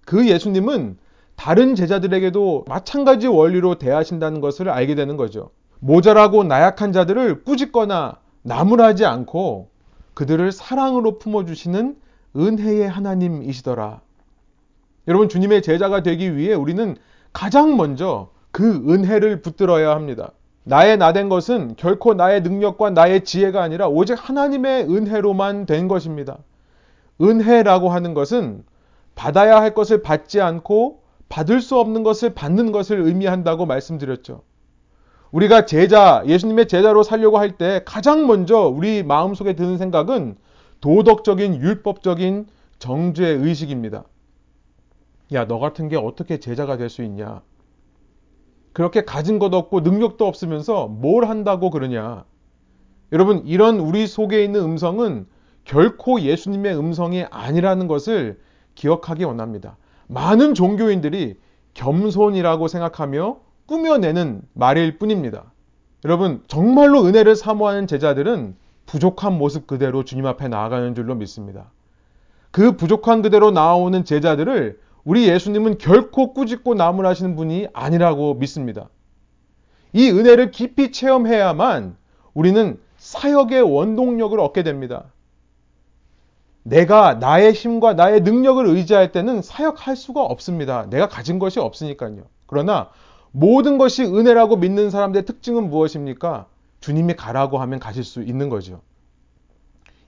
그 0.05 0.27
예수님은 0.29 0.97
다른 1.37 1.75
제자들에게도 1.77 2.65
마찬가지 2.67 3.29
원리로 3.29 3.77
대하신다는 3.77 4.41
것을 4.41 4.69
알게 4.69 4.97
되는 4.97 5.17
거죠. 5.17 5.51
모자라고 5.79 6.45
나약한 6.45 6.93
자들을 6.93 7.45
꾸짖거나 7.45 8.19
나무라지 8.43 9.05
않고 9.05 9.69
그들을 10.15 10.51
사랑으로 10.51 11.19
품어주시는 11.19 11.97
은혜의 12.37 12.89
하나님이시더라. 12.89 14.01
여러분, 15.09 15.29
주님의 15.29 15.63
제자가 15.63 16.03
되기 16.03 16.37
위해 16.37 16.55
우리는 16.55 16.97
가장 17.33 17.77
먼저 17.77 18.29
그 18.51 18.85
은혜를 18.89 19.43
붙들어야 19.43 19.91
합니다. 19.91 20.33
나의 20.65 20.97
나 20.97 21.13
된 21.13 21.29
것은 21.29 21.75
결코 21.77 22.15
나의 22.15 22.43
능력과 22.43 22.91
나의 22.91 23.25
지혜가 23.25 23.63
아니라 23.63 23.89
오직 23.89 24.15
하나님의 24.17 24.85
은혜로만 24.85 25.67
된 25.67 25.89
것입니다. 25.89 26.39
은혜라고 27.21 27.89
하는 27.91 28.15
것은 28.15 28.65
받아야 29.15 29.61
할 29.61 29.75
것을 29.75 30.03
받지 30.03 30.41
않고 30.41 31.03
받을 31.29 31.61
수 31.61 31.79
없는 31.79 32.03
것을 32.05 32.35
받는 32.35 32.71
것을 32.73 33.01
의미한다고 33.01 33.67
말씀드렸죠. 33.67 34.43
우리가 35.33 35.65
제자, 35.67 36.23
예수님의 36.27 36.69
제자로 36.69 37.03
살려고 37.03 37.39
할 37.39 37.57
때 37.57 37.81
가장 37.85 38.27
먼저 38.27 38.69
우리 38.69 39.03
마음속에 39.03 39.55
드는 39.55 39.79
생각은 39.79 40.37
도덕적인, 40.81 41.57
율법적인 41.57 42.47
정죄 42.79 43.27
의식입니다. 43.27 44.05
야, 45.33 45.47
너 45.47 45.59
같은 45.59 45.89
게 45.89 45.97
어떻게 45.97 46.39
제자가 46.39 46.77
될 46.77 46.89
수 46.89 47.03
있냐? 47.03 47.43
그렇게 48.73 49.05
가진 49.05 49.39
것 49.39 49.53
없고 49.53 49.81
능력도 49.81 50.27
없으면서 50.27 50.87
뭘 50.89 51.27
한다고 51.27 51.71
그러냐? 51.71 52.25
여러분, 53.13 53.47
이런 53.47 53.79
우리 53.79 54.07
속에 54.07 54.43
있는 54.43 54.63
음성은 54.63 55.27
결코 55.65 56.21
예수님의 56.21 56.77
음성이 56.79 57.25
아니라는 57.31 57.87
것을 57.87 58.41
기억하기 58.75 59.25
원합니다. 59.25 59.77
많은 60.09 60.55
종교인들이 60.55 61.39
겸손이라고 61.75 62.69
생각하며 62.69 63.39
꾸며내는 63.67 64.43
말일 64.55 64.99
뿐입니다. 64.99 65.53
여러분, 66.05 66.43
정말로 66.49 67.05
은혜를 67.05 67.37
사모하는 67.37 67.87
제자들은 67.87 68.57
부족한 68.87 69.39
모습 69.39 69.67
그대로 69.67 70.05
주님 70.05 70.27
앞에 70.27 70.49
나아가는 70.49 70.95
줄로 70.95 71.15
믿습니다. 71.15 71.71
그 72.51 72.77
부족한 72.77 73.23
그대로 73.23 73.51
나오는 73.51 74.05
제자들을 74.05 74.81
우리 75.05 75.29
예수님은 75.29 75.79
결코 75.79 76.33
꾸짖고 76.33 76.75
나무라시는 76.75 77.35
분이 77.35 77.69
아니라고 77.73 78.35
믿습니다. 78.35 78.89
이 79.93 80.11
은혜를 80.11 80.51
깊이 80.51 80.93
체험해야만 80.93 81.97
우리는 82.35 82.79
사역의 82.99 83.63
원동력을 83.63 84.39
얻게 84.39 84.63
됩니다. 84.63 85.05
내가 86.63 87.15
나의 87.15 87.53
힘과 87.53 87.95
나의 87.95 88.21
능력을 88.21 88.65
의지할 88.65 89.11
때는 89.11 89.43
사역할 89.43 89.97
수가 89.97 90.23
없습니다. 90.23 90.87
내가 90.89 91.09
가진 91.09 91.41
것이 91.41 91.59
없으니까요. 91.59 92.23
그러나 92.47 92.91
모든 93.33 93.79
것이 93.79 94.05
은혜라고 94.05 94.57
믿는 94.57 94.91
사람들의 94.91 95.25
특징은 95.25 95.69
무엇입니까? 95.69 96.47
주님이 96.81 97.15
가라고 97.15 97.59
하면 97.59 97.81
가실 97.81 98.05
수 98.05 98.23
있는 98.23 98.49
거죠. 98.49 98.81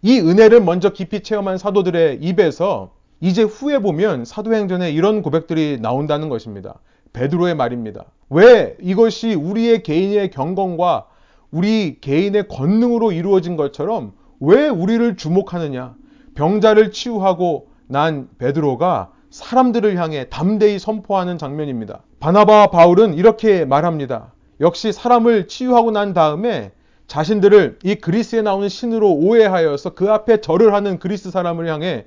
이 0.02 0.20
은혜를 0.20 0.60
먼저 0.60 0.90
깊이 0.90 1.22
체험한 1.22 1.58
사도들의 1.58 2.18
입에서 2.20 2.92
이제 3.24 3.42
후에 3.42 3.78
보면 3.78 4.26
사도행전에 4.26 4.90
이런 4.90 5.22
고백들이 5.22 5.78
나온다는 5.80 6.28
것입니다. 6.28 6.74
베드로의 7.14 7.54
말입니다. 7.54 8.04
왜 8.28 8.76
이것이 8.82 9.32
우리의 9.34 9.82
개인의 9.82 10.30
경건과 10.30 11.06
우리 11.50 12.00
개인의 12.02 12.48
권능으로 12.48 13.12
이루어진 13.12 13.56
것처럼 13.56 14.12
왜 14.40 14.68
우리를 14.68 15.16
주목하느냐? 15.16 15.94
병자를 16.34 16.90
치유하고 16.90 17.68
난 17.86 18.28
베드로가 18.36 19.12
사람들을 19.30 19.96
향해 19.96 20.28
담대히 20.28 20.78
선포하는 20.78 21.38
장면입니다. 21.38 22.02
바나바와 22.20 22.66
바울은 22.66 23.14
이렇게 23.14 23.64
말합니다. 23.64 24.34
역시 24.60 24.92
사람을 24.92 25.48
치유하고 25.48 25.92
난 25.92 26.12
다음에 26.12 26.72
자신들을 27.06 27.78
이 27.84 27.94
그리스에 27.94 28.42
나오는 28.42 28.68
신으로 28.68 29.14
오해하여서 29.14 29.94
그 29.94 30.12
앞에 30.12 30.42
절을 30.42 30.74
하는 30.74 30.98
그리스 30.98 31.30
사람을 31.30 31.68
향해 31.68 32.04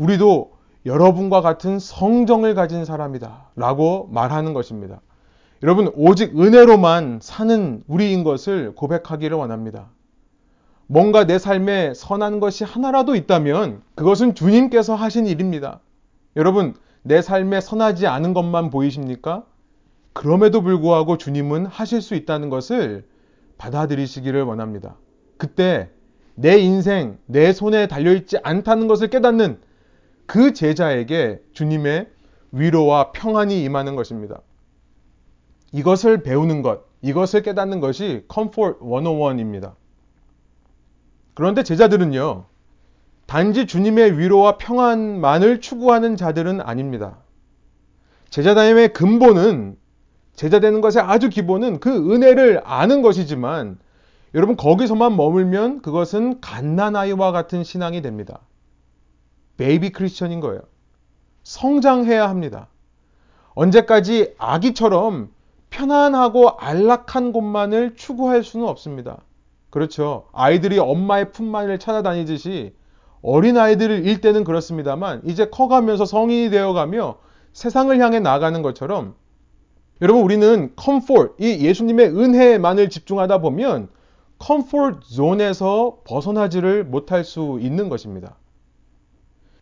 우리도 0.00 0.52
여러분과 0.86 1.42
같은 1.42 1.78
성정을 1.78 2.54
가진 2.54 2.86
사람이다. 2.86 3.50
라고 3.54 4.08
말하는 4.10 4.54
것입니다. 4.54 5.02
여러분, 5.62 5.92
오직 5.94 6.40
은혜로만 6.40 7.18
사는 7.20 7.84
우리인 7.86 8.24
것을 8.24 8.74
고백하기를 8.74 9.36
원합니다. 9.36 9.90
뭔가 10.86 11.26
내 11.26 11.38
삶에 11.38 11.92
선한 11.94 12.40
것이 12.40 12.64
하나라도 12.64 13.14
있다면 13.14 13.82
그것은 13.94 14.34
주님께서 14.34 14.94
하신 14.94 15.26
일입니다. 15.26 15.80
여러분, 16.34 16.74
내 17.02 17.20
삶에 17.20 17.60
선하지 17.60 18.06
않은 18.06 18.32
것만 18.32 18.70
보이십니까? 18.70 19.44
그럼에도 20.14 20.62
불구하고 20.62 21.18
주님은 21.18 21.66
하실 21.66 22.00
수 22.00 22.14
있다는 22.14 22.48
것을 22.48 23.04
받아들이시기를 23.58 24.42
원합니다. 24.44 24.96
그때 25.36 25.90
내 26.34 26.58
인생, 26.58 27.18
내 27.26 27.52
손에 27.52 27.86
달려있지 27.86 28.38
않다는 28.42 28.88
것을 28.88 29.08
깨닫는 29.08 29.58
그 30.30 30.52
제자에게 30.52 31.40
주님의 31.54 32.08
위로와 32.52 33.10
평안이 33.10 33.64
임하는 33.64 33.96
것입니다. 33.96 34.40
이것을 35.72 36.22
배우는 36.22 36.62
것, 36.62 36.84
이것을 37.02 37.42
깨닫는 37.42 37.80
것이 37.80 38.24
comfort 38.28 38.78
101입니다. 38.78 39.74
그런데 41.34 41.64
제자들은요, 41.64 42.44
단지 43.26 43.66
주님의 43.66 44.20
위로와 44.20 44.56
평안만을 44.58 45.60
추구하는 45.60 46.16
자들은 46.16 46.60
아닙니다. 46.60 47.18
제자됨의 48.28 48.92
근본은 48.92 49.76
제자되는 50.36 50.80
것의 50.80 50.98
아주 50.98 51.28
기본은 51.28 51.80
그 51.80 51.90
은혜를 52.14 52.62
아는 52.64 53.02
것이지만 53.02 53.80
여러분 54.36 54.56
거기서만 54.56 55.16
머물면 55.16 55.82
그것은 55.82 56.40
갓난아이와 56.40 57.32
같은 57.32 57.64
신앙이 57.64 58.00
됩니다. 58.00 58.38
baby 59.60 59.90
Christian인 59.90 60.40
거예요. 60.40 60.62
성장해야 61.42 62.30
합니다. 62.30 62.68
언제까지 63.52 64.34
아기처럼 64.38 65.28
편안하고 65.68 66.56
안락한 66.58 67.32
곳만을 67.32 67.94
추구할 67.94 68.42
수는 68.42 68.66
없습니다. 68.66 69.18
그렇죠. 69.68 70.28
아이들이 70.32 70.78
엄마의 70.78 71.32
품만을 71.32 71.78
찾아다니듯이 71.78 72.74
어린 73.20 73.58
아이들일 73.58 74.22
때는 74.22 74.44
그렇습니다만 74.44 75.20
이제 75.26 75.50
커가면서 75.50 76.06
성인이 76.06 76.48
되어가며 76.48 77.18
세상을 77.52 78.00
향해 78.00 78.18
나가는 78.18 78.62
것처럼 78.62 79.14
여러분 80.00 80.22
우리는 80.22 80.72
comfort, 80.74 81.34
이 81.38 81.66
예수님의 81.66 82.16
은혜만을 82.16 82.88
집중하다 82.88 83.42
보면 83.42 83.90
comfort 84.38 85.00
zone에서 85.14 85.98
벗어나지를 86.04 86.84
못할 86.84 87.24
수 87.24 87.58
있는 87.60 87.90
것입니다. 87.90 88.39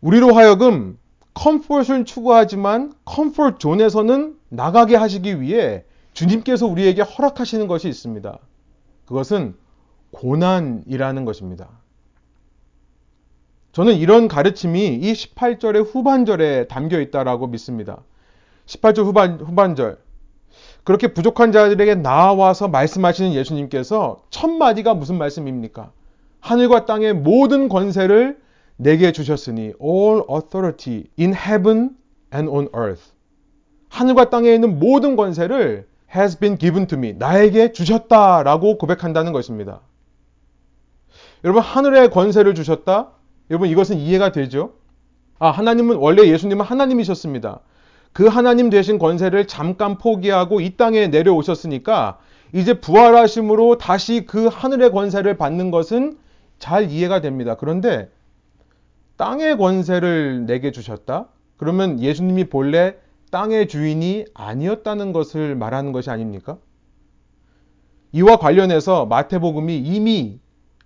우리로 0.01 0.33
하여금 0.33 0.97
comfort를 1.33 2.05
추구하지만 2.05 2.93
comfort 3.05 3.57
zone에서는 3.59 4.37
나가게 4.49 4.95
하시기 4.95 5.41
위해 5.41 5.83
주님께서 6.13 6.65
우리에게 6.65 7.01
허락하시는 7.01 7.67
것이 7.67 7.87
있습니다. 7.87 8.39
그것은 9.05 9.55
고난이라는 10.11 11.25
것입니다. 11.25 11.69
저는 13.71 13.95
이런 13.95 14.27
가르침이 14.27 14.95
이 14.95 15.13
18절의 15.13 15.93
후반절에 15.93 16.67
담겨 16.67 16.99
있다라고 16.99 17.47
믿습니다. 17.47 18.01
18절 18.65 19.05
후반, 19.05 19.39
후반절. 19.39 19.99
그렇게 20.83 21.13
부족한 21.13 21.51
자들에게 21.51 21.95
나와서 21.95 22.67
말씀하시는 22.67 23.33
예수님께서 23.33 24.23
첫 24.29 24.49
마디가 24.49 24.95
무슨 24.95 25.17
말씀입니까? 25.17 25.91
하늘과 26.39 26.85
땅의 26.85 27.13
모든 27.13 27.69
권세를 27.69 28.39
내게 28.81 29.11
주셨으니 29.11 29.73
all 29.83 30.23
authority 30.31 31.03
in 31.19 31.33
heaven 31.33 31.97
and 32.33 32.49
on 32.49 32.69
earth. 32.73 33.11
하늘과 33.89 34.29
땅에 34.29 34.53
있는 34.53 34.79
모든 34.79 35.17
권세를 35.17 35.85
has 36.15 36.39
been 36.39 36.57
given 36.57 36.87
to 36.87 36.97
me. 36.97 37.13
나에게 37.13 37.73
주셨다라고 37.73 38.77
고백한다는 38.77 39.33
것입니다. 39.33 39.81
여러분 41.43 41.61
하늘의 41.61 42.09
권세를 42.09 42.55
주셨다? 42.55 43.11
여러분 43.49 43.67
이것은 43.67 43.97
이해가 43.97 44.31
되죠? 44.31 44.73
아, 45.39 45.51
하나님은 45.51 45.97
원래 45.97 46.27
예수님은 46.29 46.65
하나님이셨습니다. 46.65 47.59
그 48.13 48.27
하나님 48.27 48.69
되신 48.69 48.97
권세를 48.97 49.47
잠깐 49.47 49.97
포기하고 49.97 50.61
이 50.61 50.77
땅에 50.77 51.07
내려오셨으니까 51.07 52.19
이제 52.53 52.79
부활하심으로 52.79 53.77
다시 53.77 54.25
그 54.25 54.47
하늘의 54.47 54.91
권세를 54.91 55.35
받는 55.37 55.69
것은 55.69 56.17
잘 56.59 56.89
이해가 56.89 57.19
됩니다. 57.19 57.55
그런데 57.55 58.09
땅의 59.19 59.57
권세를 59.57 60.45
내게 60.45 60.71
주셨다? 60.71 61.27
그러면 61.57 61.99
예수님이 61.99 62.45
본래 62.45 62.95
땅의 63.31 63.67
주인이 63.67 64.23
아니었다는 64.33 65.11
것을 65.11 65.55
말하는 65.55 65.91
것이 65.91 66.09
아닙니까? 66.09 66.57
이와 68.13 68.37
관련해서 68.37 69.07
마태복음이 69.07 69.77
이미 69.77 70.39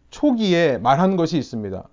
초기에 0.10 0.80
말한 0.80 1.16
것이 1.16 1.38
있습니다. 1.38 1.88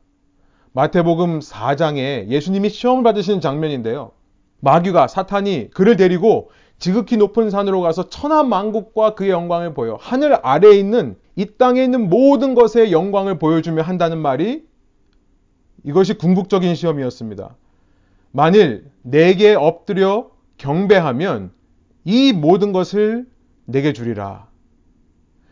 마태복음 0.73 1.41
4장에 1.41 2.29
예수님이 2.29 2.71
시험을 2.71 3.03
받으시는 3.03 3.43
장면인데요. 3.43 4.13
마귀가 4.61 5.09
사탄이 5.09 5.69
그를 5.75 5.97
데리고 5.97 6.51
지극히 6.79 7.19
높은 7.19 7.51
산으로 7.51 7.83
가서 7.83 8.09
천하 8.09 8.45
만국과 8.45 9.15
그의 9.15 9.29
영광을 9.29 9.75
보여 9.75 9.99
하늘 10.01 10.39
아래에 10.43 10.79
있는 10.79 11.19
이 11.37 11.45
땅에 11.59 11.85
있는 11.85 12.09
모든 12.09 12.55
것의 12.55 12.93
영광을 12.93 13.39
보여주며 13.39 13.83
한다는 13.83 14.17
말이 14.17 14.70
이것이 15.85 16.15
궁극적인 16.15 16.75
시험이었습니다. 16.75 17.57
만일 18.33 18.91
내게 19.03 19.55
엎드려 19.55 20.31
경배하면 20.59 21.53
이 22.05 22.33
모든 22.33 22.73
것을 22.73 23.27
내게 23.65 23.93
주리라. 23.93 24.49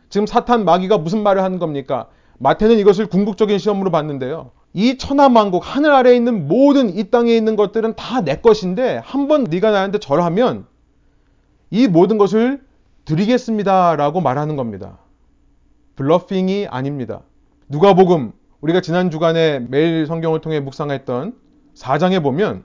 지금 0.09 0.27
사탄 0.27 0.65
마귀가 0.65 0.99
무슨 0.99 1.23
말을 1.23 1.43
하는 1.43 1.59
겁니까? 1.59 2.09
마태는 2.39 2.79
이것을 2.79 3.07
궁극적인 3.07 3.59
시험으로 3.59 3.91
봤는데요. 3.91 4.53
이 4.75 4.97
천하만국 4.99 5.63
하늘 5.65 5.93
아래에 5.93 6.15
있는 6.15 6.47
모든 6.47 6.95
이 6.97 7.11
땅에 7.11 7.35
있는 7.35 7.57
것들은 7.57 7.97
다 7.97 8.21
내 8.21 8.37
것인데 8.37 9.01
한번 9.05 9.45
네가 9.45 9.71
나한테 9.71 9.99
절하면 9.99 10.67
이 11.71 11.89
모든 11.89 12.19
것을 12.19 12.63
드리겠습니다라고 13.05 14.21
말하는 14.21 14.57
겁니다. 14.57 14.99
블러핑이 15.97 16.67
아닙니다. 16.69 17.23
누가복음 17.69 18.33
우리가 18.61 18.81
지난 18.81 19.11
주간에 19.11 19.61
매일 19.61 20.07
성경을 20.07 20.41
통해 20.41 20.59
묵상했던 20.59 21.35
4장에 21.77 22.23
보면 22.23 22.65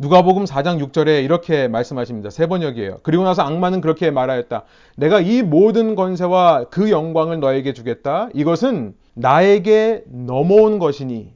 누가복음 0.00 0.44
4장 0.44 0.80
6절에 0.80 1.24
이렇게 1.24 1.66
말씀하십니다. 1.66 2.30
세 2.30 2.46
번역이에요. 2.46 2.98
그리고 3.02 3.24
나서 3.24 3.42
악마는 3.42 3.80
그렇게 3.80 4.12
말하였다. 4.12 4.62
내가 4.96 5.18
이 5.20 5.42
모든 5.42 5.96
권세와 5.96 6.66
그 6.70 6.92
영광을 6.92 7.40
너에게 7.40 7.72
주겠다. 7.72 8.28
이것은 8.32 8.94
나에게 9.14 10.04
넘어온 10.06 10.78
것이니 10.78 11.34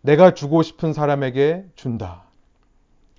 내가 0.00 0.34
주고 0.34 0.62
싶은 0.62 0.92
사람에게 0.92 1.66
준다. 1.76 2.24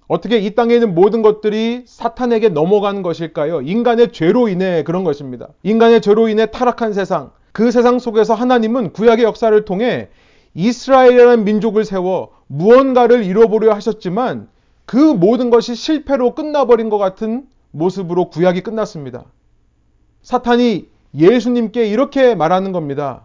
어떻게 0.07 0.37
이 0.37 0.53
땅에 0.53 0.73
있는 0.75 0.93
모든 0.93 1.21
것들이 1.21 1.83
사탄에게 1.87 2.49
넘어간 2.49 3.03
것일까요? 3.03 3.61
인간의 3.61 4.11
죄로 4.11 4.49
인해 4.49 4.83
그런 4.83 5.05
것입니다. 5.05 5.47
인간의 5.63 6.01
죄로 6.01 6.27
인해 6.27 6.45
타락한 6.47 6.91
세상, 6.91 7.31
그 7.55 7.71
세상 7.71 7.99
속에서 7.99 8.33
하나님은 8.33 8.91
구약의 8.91 9.23
역사를 9.23 9.63
통해 9.63 10.09
이스라엘이라는 10.55 11.45
민족을 11.45 11.85
세워 11.85 12.31
무언가를 12.47 13.23
이뤄보려 13.23 13.73
하셨지만 13.73 14.49
그 14.85 14.97
모든 14.97 15.49
것이 15.49 15.73
실패로 15.73 16.35
끝나버린 16.35 16.89
것 16.89 16.97
같은 16.97 17.47
모습으로 17.71 18.29
구약이 18.29 18.59
끝났습니다. 18.59 19.23
사탄이 20.21 20.89
예수님께 21.15 21.87
이렇게 21.87 22.35
말하는 22.35 22.73
겁니다. 22.73 23.23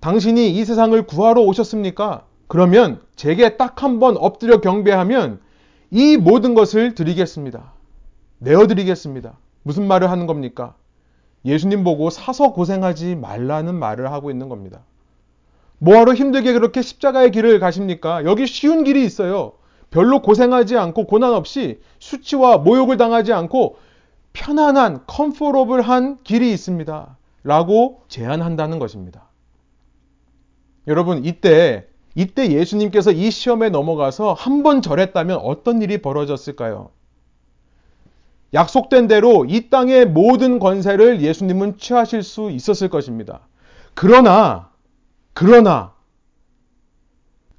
당신이 0.00 0.50
이 0.50 0.64
세상을 0.64 1.00
구하러 1.06 1.40
오셨습니까? 1.42 2.24
그러면 2.48 3.00
제게 3.14 3.56
딱 3.56 3.80
한 3.84 4.00
번 4.00 4.16
엎드려 4.16 4.60
경배하면 4.60 5.38
이 5.92 6.16
모든 6.16 6.54
것을 6.54 6.96
드리겠습니다. 6.96 7.74
내어드리겠습니다. 8.38 9.38
무슨 9.62 9.86
말을 9.86 10.10
하는 10.10 10.26
겁니까? 10.26 10.74
예수님 11.44 11.84
보고 11.84 12.10
사서 12.10 12.52
고생하지 12.52 13.16
말라는 13.16 13.74
말을 13.74 14.12
하고 14.12 14.30
있는 14.30 14.48
겁니다. 14.48 14.80
뭐하러 15.78 16.12
힘들게 16.14 16.52
그렇게 16.52 16.82
십자가의 16.82 17.30
길을 17.30 17.58
가십니까? 17.60 18.24
여기 18.24 18.46
쉬운 18.46 18.84
길이 18.84 19.04
있어요. 19.04 19.52
별로 19.90 20.20
고생하지 20.22 20.76
않고 20.76 21.06
고난 21.06 21.32
없이 21.32 21.80
수치와 21.98 22.58
모욕을 22.58 22.96
당하지 22.96 23.32
않고 23.32 23.76
편안한 24.32 25.04
컴포러블한 25.06 26.18
길이 26.22 26.52
있습니다. 26.52 27.16
라고 27.42 28.02
제안한다는 28.08 28.78
것입니다. 28.78 29.30
여러분 30.86 31.24
이때 31.24 31.86
이때 32.14 32.50
예수님께서 32.52 33.12
이 33.12 33.30
시험에 33.30 33.70
넘어가서 33.70 34.34
한 34.34 34.62
번 34.62 34.82
절했다면 34.82 35.38
어떤 35.38 35.80
일이 35.80 36.02
벌어졌을까요? 36.02 36.90
약속된 38.52 39.06
대로 39.06 39.44
이 39.48 39.70
땅의 39.70 40.06
모든 40.06 40.58
권세를 40.58 41.20
예수님은 41.20 41.78
취하실 41.78 42.22
수 42.22 42.50
있었을 42.50 42.88
것입니다. 42.88 43.40
그러나, 43.94 44.70
그러나, 45.34 45.92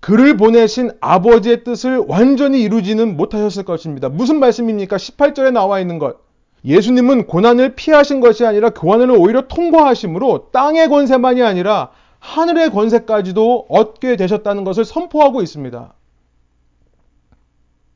그를 0.01 0.35
보내신 0.35 0.91
아버지의 0.99 1.63
뜻을 1.63 2.03
완전히 2.07 2.61
이루지는 2.63 3.15
못하셨을 3.15 3.63
것입니다. 3.63 4.09
무슨 4.09 4.39
말씀입니까? 4.39 4.97
18절에 4.97 5.51
나와 5.51 5.79
있는 5.79 5.99
것. 5.99 6.17
예수님은 6.65 7.27
고난을 7.27 7.75
피하신 7.75 8.19
것이 8.19 8.45
아니라 8.45 8.71
고난을 8.71 9.15
오히려 9.17 9.47
통과하심으로 9.47 10.49
땅의 10.51 10.89
권세만이 10.89 11.41
아니라 11.41 11.91
하늘의 12.19 12.71
권세까지도 12.71 13.67
얻게 13.69 14.15
되셨다는 14.15 14.63
것을 14.63 14.85
선포하고 14.85 15.41
있습니다. 15.41 15.93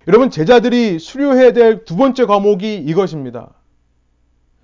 여러분, 0.07 0.29
제자들이 0.29 0.99
수료해야 0.99 1.53
될 1.53 1.85
두 1.85 1.95
번째 1.95 2.25
과목이 2.25 2.75
이것입니다. 2.77 3.53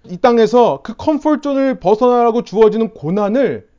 이 0.05 0.17
땅에서 0.17 0.81
그 0.83 0.95
comfort 0.95 1.37
zone을 1.37 1.79
벗어나라고 1.79 2.43
주어지는 2.43 2.93
고난을 2.93 3.69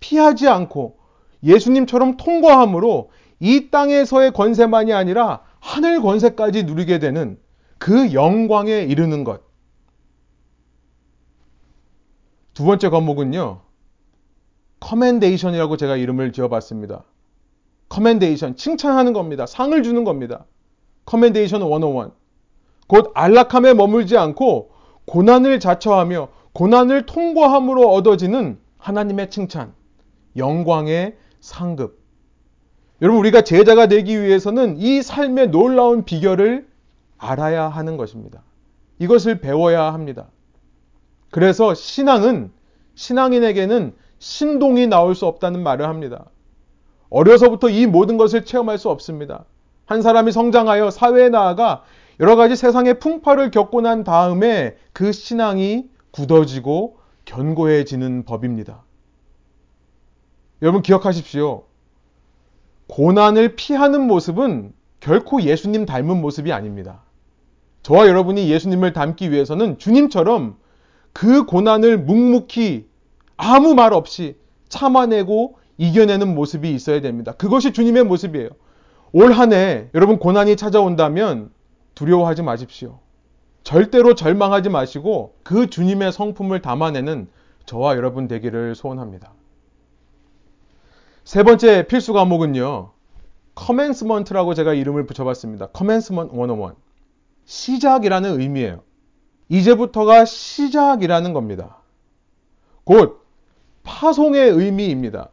피하지 0.00 0.48
않고 0.48 0.98
예수님처럼 1.42 2.16
통과함으로 2.16 3.10
이 3.40 3.70
땅에서의 3.70 4.32
권세만이 4.32 4.92
아니라 4.92 5.42
하늘 5.60 6.00
권세까지 6.00 6.64
누리게 6.64 6.98
되는 6.98 7.38
그 7.78 8.12
영광에 8.12 8.82
이르는 8.82 9.24
것. 9.24 9.42
두 12.54 12.64
번째 12.64 12.88
과목은요. 12.90 13.60
commendation이라고 14.80 15.76
제가 15.76 15.96
이름을 15.96 16.32
지어봤습니다. 16.32 17.04
Commendation, 17.88 18.56
칭찬하는 18.56 19.12
겁니다. 19.12 19.46
상을 19.46 19.80
주는 19.82 20.04
겁니다. 20.04 20.46
Commendation 21.04 21.60
101. 21.60 22.10
곧 22.86 23.10
안락함에 23.14 23.74
머물지 23.74 24.16
않고 24.16 24.70
고난을 25.06 25.60
자처하며 25.60 26.28
고난을 26.52 27.06
통과함으로 27.06 27.90
얻어지는 27.90 28.58
하나님의 28.78 29.30
칭찬, 29.30 29.72
영광의 30.36 31.16
상급. 31.40 32.00
여러분, 33.00 33.20
우리가 33.20 33.42
제자가 33.42 33.86
되기 33.86 34.20
위해서는 34.20 34.76
이 34.78 35.02
삶의 35.02 35.50
놀라운 35.50 36.04
비결을 36.04 36.68
알아야 37.18 37.68
하는 37.68 37.96
것입니다. 37.96 38.42
이것을 38.98 39.40
배워야 39.40 39.92
합니다. 39.92 40.28
그래서 41.30 41.74
신앙은, 41.74 42.52
신앙인에게는 42.94 43.94
신동이 44.18 44.86
나올 44.86 45.14
수 45.14 45.26
없다는 45.26 45.62
말을 45.62 45.88
합니다. 45.88 46.26
어려서부터 47.10 47.70
이 47.70 47.86
모든 47.86 48.16
것을 48.16 48.44
체험할 48.44 48.78
수 48.78 48.88
없습니다. 48.88 49.46
한 49.86 50.02
사람이 50.02 50.32
성장하여 50.32 50.90
사회에 50.90 51.28
나아가 51.28 51.82
여러 52.20 52.36
가지 52.36 52.56
세상의 52.56 52.98
풍파를 52.98 53.50
겪고 53.50 53.80
난 53.80 54.04
다음에 54.04 54.76
그 54.92 55.12
신앙이 55.12 55.86
굳어지고 56.10 56.98
견고해지는 57.24 58.24
법입니다. 58.24 58.84
여러분 60.60 60.82
기억하십시오. 60.82 61.64
고난을 62.88 63.56
피하는 63.56 64.06
모습은 64.06 64.72
결코 65.00 65.42
예수님 65.42 65.86
닮은 65.86 66.20
모습이 66.20 66.52
아닙니다. 66.52 67.02
저와 67.82 68.06
여러분이 68.06 68.48
예수님을 68.48 68.92
닮기 68.92 69.32
위해서는 69.32 69.78
주님처럼 69.78 70.56
그 71.12 71.44
고난을 71.46 71.98
묵묵히 71.98 72.86
아무 73.36 73.74
말 73.74 73.92
없이 73.92 74.36
참아내고 74.68 75.56
이겨내는 75.78 76.34
모습이 76.34 76.72
있어야 76.72 77.00
됩니다. 77.00 77.32
그것이 77.32 77.72
주님의 77.72 78.04
모습이에요. 78.04 78.50
올 79.12 79.32
한 79.32 79.52
해 79.52 79.88
여러분 79.94 80.18
고난이 80.18 80.56
찾아온다면 80.56 81.50
두려워하지 81.94 82.42
마십시오. 82.42 82.98
절대로 83.62 84.14
절망하지 84.14 84.70
마시고 84.70 85.36
그 85.42 85.68
주님의 85.68 86.12
성품을 86.12 86.62
담아내는 86.62 87.28
저와 87.66 87.96
여러분 87.96 88.26
되기를 88.26 88.74
소원합니다. 88.74 89.32
세 91.24 91.42
번째 91.42 91.86
필수 91.86 92.12
과목은요. 92.12 92.90
commencement라고 93.54 94.54
제가 94.54 94.72
이름을 94.74 95.06
붙여봤습니다. 95.06 95.68
Commencement 95.68 96.32
101. 96.34 96.74
시작이라는 97.44 98.40
의미예요. 98.40 98.82
이제부터가 99.48 100.24
시작이라는 100.24 101.32
겁니다. 101.34 101.82
곧 102.84 103.22
파송의 103.82 104.50
의미입니다. 104.50 105.28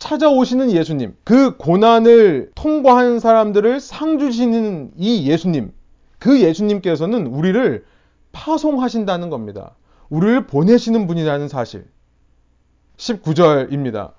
찾아오시는 0.00 0.72
예수님, 0.72 1.14
그 1.24 1.56
고난을 1.58 2.52
통과한 2.54 3.20
사람들을 3.20 3.80
상 3.80 4.18
주시는 4.18 4.92
이 4.96 5.30
예수님, 5.30 5.72
그 6.18 6.40
예수님께서는 6.40 7.26
우리를 7.26 7.84
파송하신다는 8.32 9.28
겁니다. 9.28 9.76
우리를 10.08 10.46
보내시는 10.46 11.06
분이라는 11.06 11.48
사실. 11.48 11.84
19절입니다. 12.96 14.12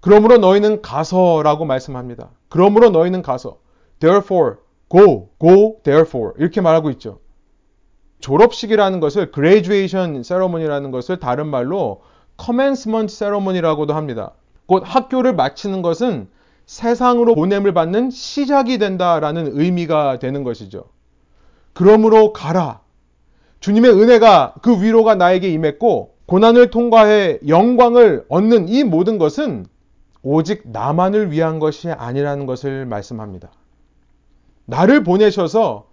그러므로 0.00 0.38
너희는 0.38 0.80
가서라고 0.82 1.66
말씀합니다. 1.66 2.30
그러므로 2.48 2.88
너희는 2.90 3.20
가서. 3.22 3.58
Therefore, 4.00 4.56
go, 4.88 5.28
go, 5.38 5.80
therefore. 5.82 6.32
이렇게 6.38 6.60
말하고 6.62 6.90
있죠. 6.90 7.20
졸업식이라는 8.20 9.00
것을 9.00 9.30
graduation 9.30 10.22
ceremony라는 10.22 10.90
것을 10.90 11.18
다른 11.18 11.48
말로 11.48 12.02
commencement 12.42 13.14
ceremony라고도 13.14 13.94
합니다. 13.94 14.32
곧 14.66 14.82
학교를 14.84 15.34
마치는 15.34 15.82
것은 15.82 16.28
세상으로 16.66 17.34
보냄을 17.34 17.72
받는 17.72 18.10
시작이 18.10 18.78
된다라는 18.78 19.58
의미가 19.58 20.18
되는 20.18 20.42
것이죠. 20.42 20.84
그러므로 21.72 22.32
가라. 22.32 22.80
주님의 23.60 23.90
은혜가 23.92 24.54
그 24.62 24.82
위로가 24.82 25.14
나에게 25.14 25.48
임했고 25.50 26.16
고난을 26.26 26.70
통과해 26.70 27.38
영광을 27.46 28.24
얻는 28.28 28.68
이 28.68 28.82
모든 28.82 29.18
것은 29.18 29.66
오직 30.22 30.62
나만을 30.64 31.30
위한 31.30 31.60
것이 31.60 31.88
아니라는 31.88 32.46
것을 32.46 32.84
말씀합니다. 32.86 33.50
나를 34.64 35.04
보내셔서 35.04 35.86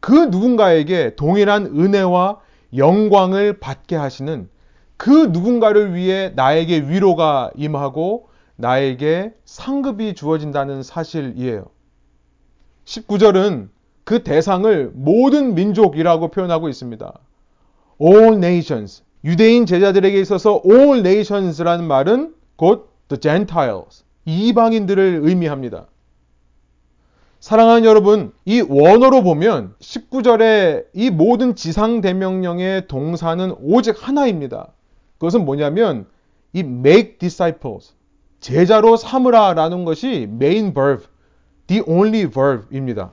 그 0.00 0.12
누군가에게 0.12 1.16
동일한 1.16 1.66
은혜와 1.66 2.40
영광을 2.76 3.58
받게 3.58 3.96
하시는 3.96 4.50
그 4.98 5.30
누군가를 5.32 5.94
위해 5.94 6.32
나에게 6.34 6.80
위로가 6.80 7.50
임하고 7.56 8.28
나에게 8.56 9.32
상급이 9.44 10.14
주어진다는 10.14 10.82
사실이에요. 10.82 11.66
19절은 12.84 13.68
그 14.04 14.24
대상을 14.24 14.90
모든 14.94 15.54
민족이라고 15.54 16.28
표현하고 16.28 16.68
있습니다. 16.68 17.12
All 18.02 18.34
nations. 18.34 19.04
유대인 19.24 19.66
제자들에게 19.66 20.20
있어서 20.20 20.60
all 20.68 20.98
nations라는 20.98 21.86
말은 21.86 22.34
곧 22.56 22.90
the 23.08 23.20
Gentiles. 23.20 24.04
이방인들을 24.24 25.20
의미합니다. 25.22 25.86
사랑하는 27.38 27.84
여러분, 27.84 28.32
이 28.44 28.62
원어로 28.62 29.22
보면 29.22 29.74
19절의 29.78 30.86
이 30.92 31.10
모든 31.10 31.54
지상 31.54 32.00
대명령의 32.00 32.88
동사는 32.88 33.54
오직 33.60 33.94
하나입니다. 33.96 34.72
그것은 35.18 35.44
뭐냐면 35.44 36.06
이 36.52 36.60
make 36.60 37.18
disciples 37.18 37.94
제자로 38.40 38.96
삼으라라는 38.96 39.84
것이 39.84 40.28
main 40.30 40.72
verb, 40.72 41.04
the 41.66 41.82
only 41.86 42.26
verb입니다. 42.26 43.10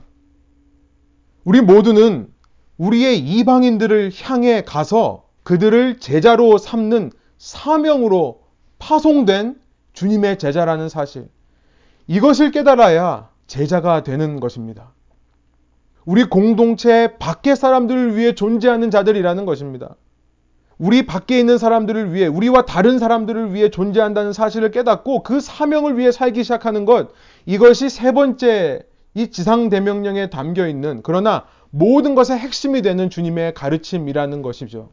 우리 1.44 1.60
모두는 1.60 2.32
우리의 2.78 3.18
이방인들을 3.18 4.12
향해 4.22 4.62
가서 4.62 5.28
그들을 5.42 5.98
제자로 5.98 6.58
삼는 6.58 7.12
사명으로 7.38 8.42
파송된 8.78 9.60
주님의 9.92 10.38
제자라는 10.38 10.88
사실. 10.88 11.28
이것을 12.06 12.50
깨달아야 12.50 13.30
제자가 13.46 14.02
되는 14.02 14.40
것입니다. 14.40 14.92
우리 16.04 16.24
공동체 16.24 17.16
밖의 17.18 17.56
사람들을 17.56 18.16
위해 18.16 18.34
존재하는 18.34 18.90
자들이라는 18.90 19.44
것입니다. 19.44 19.96
우리 20.78 21.06
밖에 21.06 21.38
있는 21.38 21.56
사람들을 21.56 22.12
위해, 22.12 22.26
우리와 22.26 22.66
다른 22.66 22.98
사람들을 22.98 23.54
위해 23.54 23.70
존재한다는 23.70 24.32
사실을 24.32 24.70
깨닫고 24.70 25.22
그 25.22 25.40
사명을 25.40 25.96
위해 25.96 26.12
살기 26.12 26.42
시작하는 26.42 26.84
것, 26.84 27.10
이것이 27.46 27.88
세 27.88 28.12
번째 28.12 28.82
이 29.14 29.30
지상대명령에 29.30 30.28
담겨 30.28 30.68
있는, 30.68 31.00
그러나 31.02 31.46
모든 31.70 32.14
것의 32.14 32.38
핵심이 32.38 32.82
되는 32.82 33.08
주님의 33.08 33.54
가르침이라는 33.54 34.42
것이죠. 34.42 34.90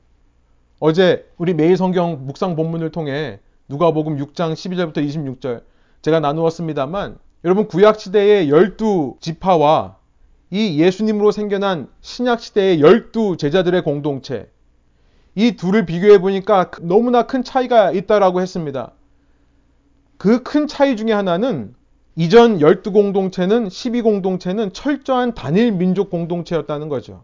어제 0.79 1.25
우리 1.37 1.53
매일 1.53 1.77
성경 1.77 2.25
묵상 2.25 2.55
본문을 2.55 2.91
통해 2.91 3.39
누가복음 3.69 4.17
6장 4.17 4.53
12절부터 4.53 4.97
26절 4.97 5.63
제가 6.01 6.19
나누었습니다만 6.19 7.17
여러분 7.45 7.67
구약 7.67 7.99
시대의 7.99 8.49
열두 8.49 9.15
지파와 9.21 9.97
이 10.51 10.79
예수님으로 10.79 11.31
생겨난 11.31 11.87
신약 12.01 12.41
시대의 12.41 12.81
열두 12.81 13.37
제자들의 13.37 13.81
공동체 13.83 14.49
이 15.35 15.55
둘을 15.55 15.85
비교해 15.85 16.19
보니까 16.19 16.71
너무나 16.81 17.23
큰 17.23 17.43
차이가 17.43 17.91
있다라고 17.91 18.41
했습니다. 18.41 18.91
그 20.17 20.43
큰 20.43 20.67
차이 20.67 20.95
중에 20.95 21.11
하나는 21.11 21.75
이전 22.15 22.61
열두 22.61 22.91
공동체는 22.91 23.67
12공동체는 23.67 24.73
철저한 24.73 25.33
단일 25.33 25.71
민족 25.71 26.09
공동체였다는 26.09 26.87
거죠. 26.89 27.23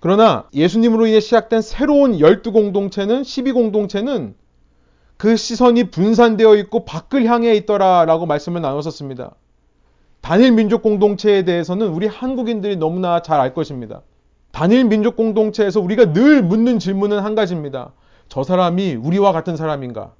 그러나 0.00 0.48
예수님으로 0.54 1.06
인해 1.06 1.20
시작된 1.20 1.60
새로운 1.62 2.20
열두 2.20 2.52
공동체는 2.52 3.22
12공동체는 3.22 4.34
그 5.16 5.36
시선이 5.36 5.90
분산되어 5.90 6.56
있고 6.56 6.84
밖을 6.86 7.26
향해 7.26 7.54
있더라라고 7.56 8.24
말씀을 8.26 8.62
나눴었습니다. 8.62 9.34
단일 10.22 10.52
민족 10.52 10.82
공동체에 10.82 11.44
대해서는 11.44 11.88
우리 11.88 12.06
한국인들이 12.06 12.76
너무나 12.76 13.20
잘 13.22 13.40
알 13.40 13.52
것입니다. 13.52 14.02
단일 14.52 14.84
민족 14.84 15.16
공동체에서 15.16 15.80
우리가 15.80 16.12
늘 16.12 16.42
묻는 16.42 16.78
질문은 16.78 17.20
한 17.20 17.34
가지입니다. 17.34 17.92
저 18.28 18.42
사람이 18.42 18.94
우리와 18.94 19.32
같은 19.32 19.56
사람인가? 19.56 20.12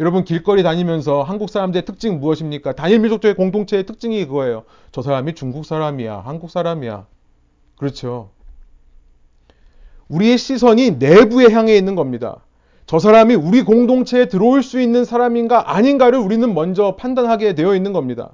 여러분 0.00 0.24
길거리 0.24 0.62
다니면서 0.62 1.22
한국 1.22 1.50
사람들의 1.50 1.84
특징 1.84 2.20
무엇입니까? 2.20 2.72
단일 2.72 3.00
민족주의 3.00 3.34
공동체의 3.34 3.84
특징이 3.84 4.24
그거예요. 4.26 4.64
저 4.92 5.02
사람이 5.02 5.34
중국 5.34 5.64
사람이야, 5.64 6.22
한국 6.24 6.50
사람이야. 6.50 7.06
그렇죠. 7.76 8.30
우리의 10.08 10.38
시선이 10.38 10.92
내부에 10.92 11.52
향해 11.52 11.76
있는 11.76 11.94
겁니다. 11.94 12.44
저 12.86 12.98
사람이 12.98 13.34
우리 13.34 13.62
공동체에 13.62 14.26
들어올 14.26 14.62
수 14.62 14.80
있는 14.80 15.04
사람인가 15.04 15.74
아닌가를 15.74 16.18
우리는 16.18 16.54
먼저 16.54 16.96
판단하게 16.96 17.54
되어 17.54 17.74
있는 17.74 17.92
겁니다. 17.92 18.30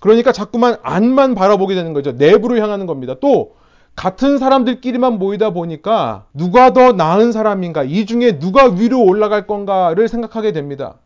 그러니까 0.00 0.32
자꾸만 0.32 0.76
안만 0.82 1.34
바라보게 1.34 1.74
되는 1.74 1.92
거죠. 1.92 2.12
내부를 2.12 2.62
향하는 2.62 2.86
겁니다. 2.86 3.16
또 3.20 3.56
같은 3.96 4.36
사람들끼리만 4.38 5.18
모이다 5.18 5.50
보니까 5.50 6.26
누가 6.34 6.72
더 6.74 6.92
나은 6.92 7.32
사람인가, 7.32 7.82
이 7.82 8.04
중에 8.04 8.38
누가 8.38 8.66
위로 8.66 9.02
올라갈 9.02 9.46
건가를 9.46 10.06
생각하게 10.08 10.52
됩니다. 10.52 10.98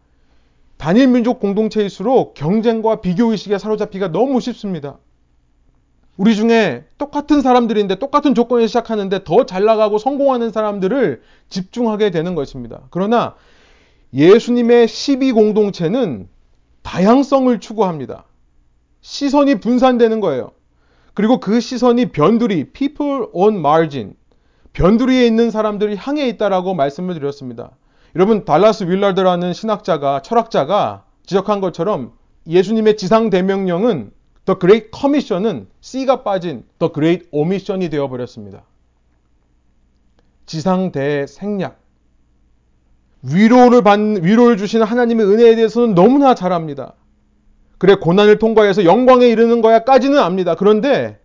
단일 0.76 1.07
민족 1.09 1.38
공동체일수록 1.38 2.35
경쟁과 2.35 3.00
비교의식에 3.00 3.59
사로잡기가 3.59 4.09
너무 4.09 4.40
쉽습니다. 4.40 4.98
우리 6.16 6.35
중에 6.35 6.85
똑같은 6.98 7.40
사람들인데 7.42 7.94
똑같은 7.94 8.35
조건에 8.35 8.66
시작하는데 8.66 9.24
더 9.24 9.44
잘 9.44 9.64
나가고 9.64 9.98
성공하는 9.98 10.50
사람들을 10.50 11.22
집중하게 11.48 12.11
되는 12.11 12.35
것입니다. 12.35 12.81
그러나 12.90 13.37
예수님의 14.12 14.88
12 14.88 15.33
공동체는 15.33 16.29
다양성을 16.83 17.59
추구합니다. 17.61 18.24
시선이 19.00 19.61
분산되는 19.61 20.20
거예요. 20.20 20.50
그리고 21.14 21.40
그 21.40 21.60
시선이 21.60 22.06
변두리, 22.06 22.72
people 22.72 23.26
on 23.32 23.56
margin, 23.56 24.14
변두리에 24.72 25.26
있는 25.26 25.50
사람들이 25.50 25.96
향해 25.96 26.28
있다라고 26.28 26.74
말씀을 26.74 27.14
드렸습니다. 27.14 27.72
여러분, 28.16 28.44
달라스 28.44 28.84
윌라드라는 28.84 29.52
신학자가, 29.52 30.22
철학자가 30.22 31.04
지적한 31.26 31.60
것처럼 31.60 32.12
예수님의 32.46 32.96
지상 32.96 33.30
대명령은 33.30 34.12
The 34.46 34.58
Great 34.58 34.90
Commission은 34.94 35.68
C가 35.80 36.22
빠진 36.22 36.64
The 36.78 36.92
Great 36.92 37.28
Omission이 37.30 37.88
되어버렸습니다. 37.90 38.62
지상 40.46 40.90
대 40.90 41.26
생략. 41.26 41.80
위로를 43.22 43.82
받 43.82 44.00
위로를 44.00 44.56
주시는 44.56 44.86
하나님의 44.86 45.26
은혜에 45.26 45.54
대해서는 45.54 45.94
너무나 45.94 46.34
잘 46.34 46.52
압니다. 46.52 46.94
그래 47.80 47.94
고난을 47.94 48.38
통과해서 48.38 48.84
영광에 48.84 49.26
이르는 49.26 49.62
거야까지는 49.62 50.18
압니다. 50.18 50.54
그런데 50.54 51.18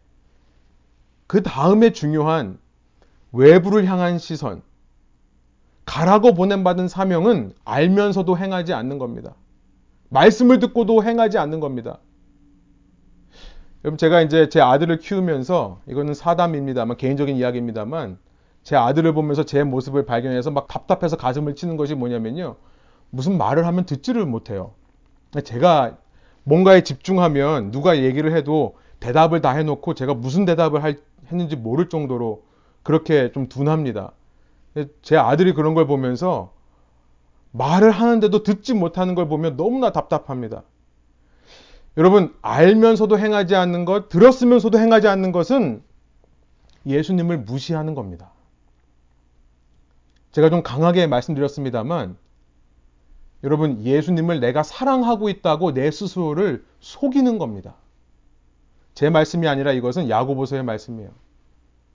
그 1.27 1.43
다음에 1.43 1.91
중요한 1.91 2.59
외부를 3.33 3.85
향한 3.85 4.17
시선, 4.17 4.61
가라고 5.83 6.33
보냄받은 6.33 6.87
사명은 6.87 7.51
알면서도 7.65 8.37
행하지 8.37 8.71
않는 8.73 8.99
겁니다. 8.99 9.35
말씀을 10.07 10.59
듣고도 10.59 11.03
행하지 11.03 11.37
않는 11.37 11.59
겁니다. 11.59 11.99
여러분 13.83 13.97
제가 13.97 14.21
이제 14.21 14.47
제 14.47 14.61
아들을 14.61 14.97
키우면서 14.99 15.81
이거는 15.89 16.13
사담입니다만 16.13 16.95
개인적인 16.95 17.35
이야기입니다만 17.35 18.17
제 18.63 18.77
아들을 18.77 19.13
보면서 19.13 19.43
제 19.43 19.65
모습을 19.65 20.05
발견해서 20.05 20.51
막 20.51 20.69
답답해서 20.69 21.17
가슴을 21.17 21.55
치는 21.55 21.75
것이 21.75 21.95
뭐냐면요. 21.95 22.55
무슨 23.09 23.37
말을 23.37 23.67
하면 23.67 23.85
듣지를 23.85 24.25
못해요. 24.25 24.71
제가 25.43 25.97
뭔가에 26.45 26.81
집중하면 26.81 27.71
누가 27.71 27.97
얘기를 27.97 28.35
해도 28.35 28.77
대답을 28.99 29.41
다 29.41 29.51
해놓고 29.51 29.93
제가 29.95 30.13
무슨 30.13 30.45
대답을 30.45 30.81
할, 30.83 30.97
했는지 31.27 31.55
모를 31.55 31.89
정도로 31.89 32.43
그렇게 32.83 33.31
좀 33.31 33.49
둔합니다. 33.49 34.13
제 35.01 35.17
아들이 35.17 35.53
그런 35.53 35.73
걸 35.73 35.87
보면서 35.87 36.53
말을 37.51 37.91
하는데도 37.91 38.43
듣지 38.43 38.73
못하는 38.73 39.15
걸 39.15 39.27
보면 39.27 39.57
너무나 39.57 39.91
답답합니다. 39.91 40.63
여러분, 41.97 42.35
알면서도 42.41 43.17
행하지 43.17 43.55
않는 43.55 43.85
것, 43.85 44.09
들었으면서도 44.09 44.77
행하지 44.77 45.07
않는 45.07 45.31
것은 45.31 45.81
예수님을 46.85 47.39
무시하는 47.39 47.95
겁니다. 47.95 48.31
제가 50.31 50.49
좀 50.49 50.61
강하게 50.61 51.07
말씀드렸습니다만, 51.07 52.17
여러분, 53.45 53.79
예수님을 53.83 54.39
내가 54.39 54.63
사랑하고 54.63 55.29
있다고 55.29 55.73
내 55.73 55.91
스스로를 55.91 56.65
속이는 56.79 57.37
겁니다. 57.37 57.75
제 58.95 59.11
말씀이 59.11 59.47
아니라 59.47 59.71
이것은 59.71 60.09
야고보서의 60.09 60.63
말씀이에요. 60.63 61.11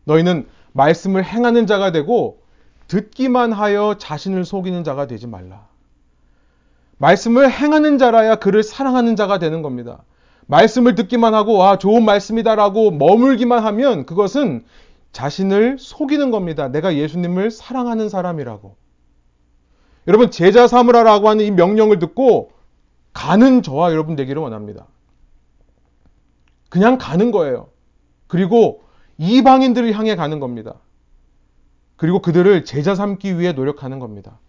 너희는 0.04 0.46
말씀을 0.72 1.24
행하는 1.24 1.66
자가 1.66 1.90
되고 1.90 2.40
듣기만 2.86 3.52
하여 3.52 3.96
자신을 3.98 4.44
속이는 4.44 4.84
자가 4.84 5.08
되지 5.08 5.26
말라. 5.26 5.66
말씀을 6.98 7.50
행하는 7.50 7.98
자라야 7.98 8.36
그를 8.36 8.62
사랑하는 8.62 9.16
자가 9.16 9.38
되는 9.38 9.60
겁니다. 9.62 10.04
말씀을 10.46 10.94
듣기만 10.94 11.34
하고 11.34 11.64
아 11.64 11.78
좋은 11.78 12.04
말씀이다라고 12.04 12.92
머물기만 12.92 13.64
하면 13.64 14.06
그것은 14.06 14.64
자신을 15.10 15.78
속이는 15.80 16.30
겁니다. 16.30 16.68
내가 16.68 16.94
예수님을 16.94 17.50
사랑하는 17.50 18.08
사람이라고. 18.08 18.76
여러분 20.10 20.32
제자 20.32 20.66
삼으라라고 20.66 21.28
하는 21.28 21.44
이 21.44 21.52
명령을 21.52 22.00
듣고 22.00 22.50
가는 23.12 23.62
저와 23.62 23.92
여러분 23.92 24.16
되기를 24.16 24.42
원합니다. 24.42 24.88
그냥 26.68 26.98
가는 26.98 27.30
거예요. 27.30 27.68
그리고 28.26 28.82
이방인들을 29.18 29.92
향해 29.92 30.16
가는 30.16 30.40
겁니다. 30.40 30.80
그리고 31.94 32.20
그들을 32.20 32.64
제자 32.64 32.96
삼기 32.96 33.38
위해 33.38 33.52
노력하는 33.52 34.00
겁니다. 34.00 34.40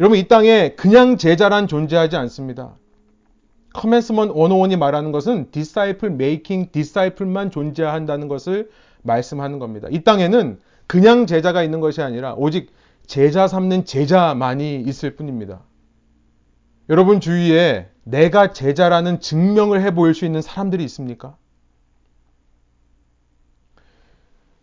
여러분 0.00 0.18
이 0.18 0.26
땅에 0.26 0.70
그냥 0.70 1.18
제자란 1.18 1.68
존재하지 1.68 2.16
않습니다. 2.16 2.74
커맨스먼 3.74 4.30
101이 4.30 4.76
말하는 4.76 5.12
것은 5.12 5.52
disciple 5.52 6.12
making 6.12 6.72
disciple만 6.72 7.52
존재한다는 7.52 8.26
것을 8.26 8.72
말씀하는 9.02 9.60
겁니다. 9.60 9.86
이 9.92 10.02
땅에는 10.02 10.58
그냥 10.88 11.26
제자가 11.26 11.62
있는 11.62 11.78
것이 11.78 12.02
아니라 12.02 12.34
오직 12.34 12.72
제자 13.10 13.48
삼는 13.48 13.86
제자만이 13.86 14.82
있을 14.82 15.16
뿐입니다. 15.16 15.62
여러분 16.88 17.18
주위에 17.18 17.90
내가 18.04 18.52
제자라는 18.52 19.18
증명을 19.18 19.82
해 19.82 19.92
보일 19.96 20.14
수 20.14 20.24
있는 20.24 20.40
사람들이 20.40 20.84
있습니까? 20.84 21.36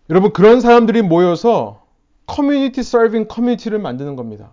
여러분 0.09 0.31
그런 0.31 0.61
사람들이 0.61 1.01
모여서 1.01 1.85
커뮤니티 2.25 2.83
서빙 2.83 3.27
커뮤니티를 3.27 3.79
만드는 3.79 4.15
겁니다. 4.15 4.51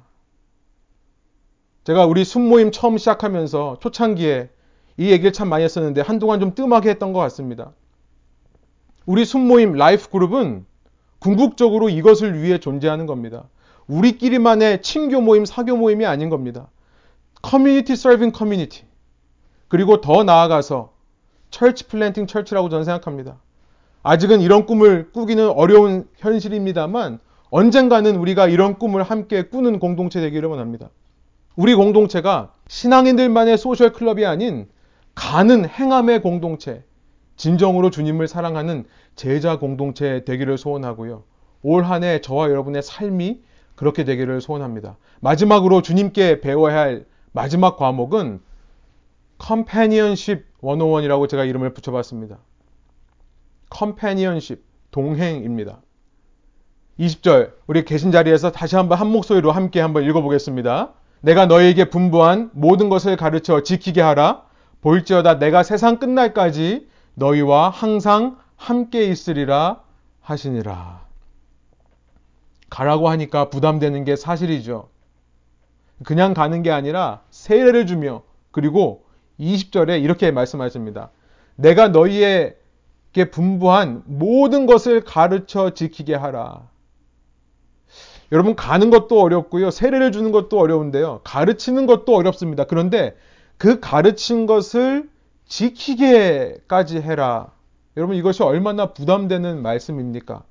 제가 1.85 2.04
우리 2.04 2.24
순모임 2.24 2.72
처음 2.72 2.98
시작하면서 2.98 3.78
초창기에 3.78 4.50
이 4.96 5.12
얘기를 5.12 5.33
참 5.33 5.48
많이 5.48 5.62
했었는데 5.62 6.00
한동안 6.00 6.40
좀 6.40 6.57
뜸하게 6.57 6.90
했던 6.90 7.12
것 7.12 7.20
같습니다. 7.20 7.70
우리 9.07 9.24
순모임 9.24 9.74
life 9.74 10.11
group은 10.11 10.66
궁극적으로 11.20 11.90
이것을 11.90 12.42
위해 12.42 12.59
존재하는 12.59 13.07
겁니다. 13.07 13.44
우리끼리만의 13.87 14.83
친교 14.83 15.20
모임, 15.20 15.44
사교 15.44 15.77
모임이 15.77 16.07
아닌 16.07 16.31
겁니다. 16.31 16.68
Community 17.42 17.96
serving 17.96 18.33
community. 18.33 18.85
그리고 19.68 20.01
더 20.01 20.25
나아가서 20.25 20.92
church 21.50 21.88
planting 21.88 22.26
church라고 22.26 22.68
저는 22.68 22.85
생각합니다. 22.85 23.37
아직은 24.03 24.40
이런 24.40 24.66
꿈을 24.66 25.11
꾸기는 25.12 25.49
어려운 25.51 26.09
현실입니다만 26.16 27.18
언젠가는 27.51 28.16
우리가 28.16 28.49
이런 28.49 28.79
꿈을 28.79 29.03
함께 29.03 29.42
꾸는 29.42 29.79
공동체 29.79 30.20
되기를 30.20 30.49
원합니다. 30.49 30.90
우리 31.57 31.75
공동체가 31.75 32.53
신앙인들만의 32.68 33.57
social 33.59 33.92
club이 33.92 34.26
아닌 34.27 34.68
가는 35.14 35.68
행함의 35.68 36.23
공동체, 36.23 36.83
진정으로 37.37 37.90
주님을 37.90 38.27
사랑하는 38.27 38.85
제자 39.14 39.59
공동체 39.59 40.25
되기를 40.25 40.59
소원하고요. 40.59 41.23
올 41.62 41.85
한 41.85 42.03
해 42.03 42.20
저와 42.20 42.51
여러분의 42.51 42.83
삶이 42.83 43.40
그렇게 43.74 44.04
되기를 44.04 44.40
소원합니다. 44.40 44.96
마지막으로 45.20 45.82
주님께 45.82 46.40
배워야 46.40 46.78
할 46.78 47.06
마지막 47.32 47.76
과목은 47.76 48.40
컴패니언십 49.38 50.44
101이라고 50.62 51.28
제가 51.28 51.44
이름을 51.44 51.74
붙여봤습니다. 51.74 52.38
컴패니언십, 53.70 54.64
동행입니다. 54.90 55.80
20절, 56.98 57.52
우리 57.66 57.84
계신 57.84 58.12
자리에서 58.12 58.52
다시 58.52 58.76
한번 58.76 58.98
한 58.98 59.08
목소리로 59.08 59.50
함께 59.50 59.80
한번 59.80 60.04
읽어보겠습니다. 60.04 60.94
내가 61.22 61.46
너에게 61.46 61.90
분부한 61.90 62.50
모든 62.52 62.88
것을 62.88 63.16
가르쳐 63.16 63.62
지키게 63.62 64.00
하라. 64.00 64.44
볼지어다 64.80 65.38
내가 65.38 65.62
세상 65.62 65.98
끝날까지 65.98 66.88
너희와 67.14 67.70
항상 67.70 68.37
함께 68.56 69.04
있으리라 69.04 69.80
하시니라. 70.20 71.03
가라고 72.70 73.09
하니까 73.09 73.50
부담되는 73.50 74.05
게 74.05 74.16
사실이죠. 74.16 74.88
그냥 76.05 76.35
가는 76.35 76.62
게 76.62 76.70
아니라 76.70 77.22
세례를 77.31 77.87
주며 77.87 78.22
그리고 78.50 79.05
20절에 79.38 80.03
이렇게 80.03 80.31
말씀하십니다. 80.31 81.11
내가 81.57 81.88
너희에게 81.88 83.31
분부한 83.31 84.03
모든 84.07 84.66
것을 84.66 85.03
가르쳐 85.03 85.70
지키게 85.70 86.14
하라. 86.14 86.68
여러분 88.33 88.57
가는 88.57 88.90
것도 88.90 89.20
어렵고요. 89.20 89.70
세례를 89.70 90.11
주는 90.11 90.33
것도 90.33 90.59
어려운데요. 90.59 91.20
가르치는 91.24 91.87
것도 91.87 92.16
어렵습니다. 92.16 92.64
그런데 92.64 93.16
그 93.59 93.79
가르친 93.81 94.46
것을 94.46 95.09
지키게까지 95.46 97.00
해라. 97.00 97.53
여러분 97.96 98.16
이것이 98.16 98.42
얼마나 98.42 98.92
부담되는 98.92 99.62
말씀입니까? 99.62 100.42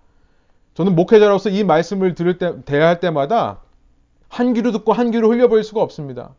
저는 0.73 0.95
목회자로서 0.95 1.49
이 1.49 1.63
말씀을 1.63 2.15
들을 2.15 2.38
때 2.38 2.63
대할 2.65 2.99
때마다 2.99 3.62
한 4.27 4.53
귀로 4.53 4.71
듣고 4.71 4.93
한 4.93 5.12
귀로 5.12 5.29
흘려버릴 5.29 5.63
수가 5.63 5.81
없습니다. 5.81 6.36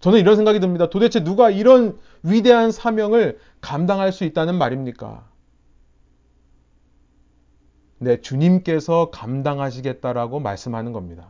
저는 0.00 0.18
이런 0.18 0.36
생각이 0.36 0.60
듭니다. 0.60 0.90
도대체 0.90 1.24
누가 1.24 1.48
이런 1.48 1.98
위대한 2.22 2.72
사명을 2.72 3.38
감당할 3.60 4.12
수 4.12 4.24
있다는 4.24 4.56
말입니까? 4.56 5.24
네, 7.98 8.20
주님께서 8.20 9.10
감당하시겠다라고 9.10 10.40
말씀하는 10.40 10.92
겁니다. 10.92 11.28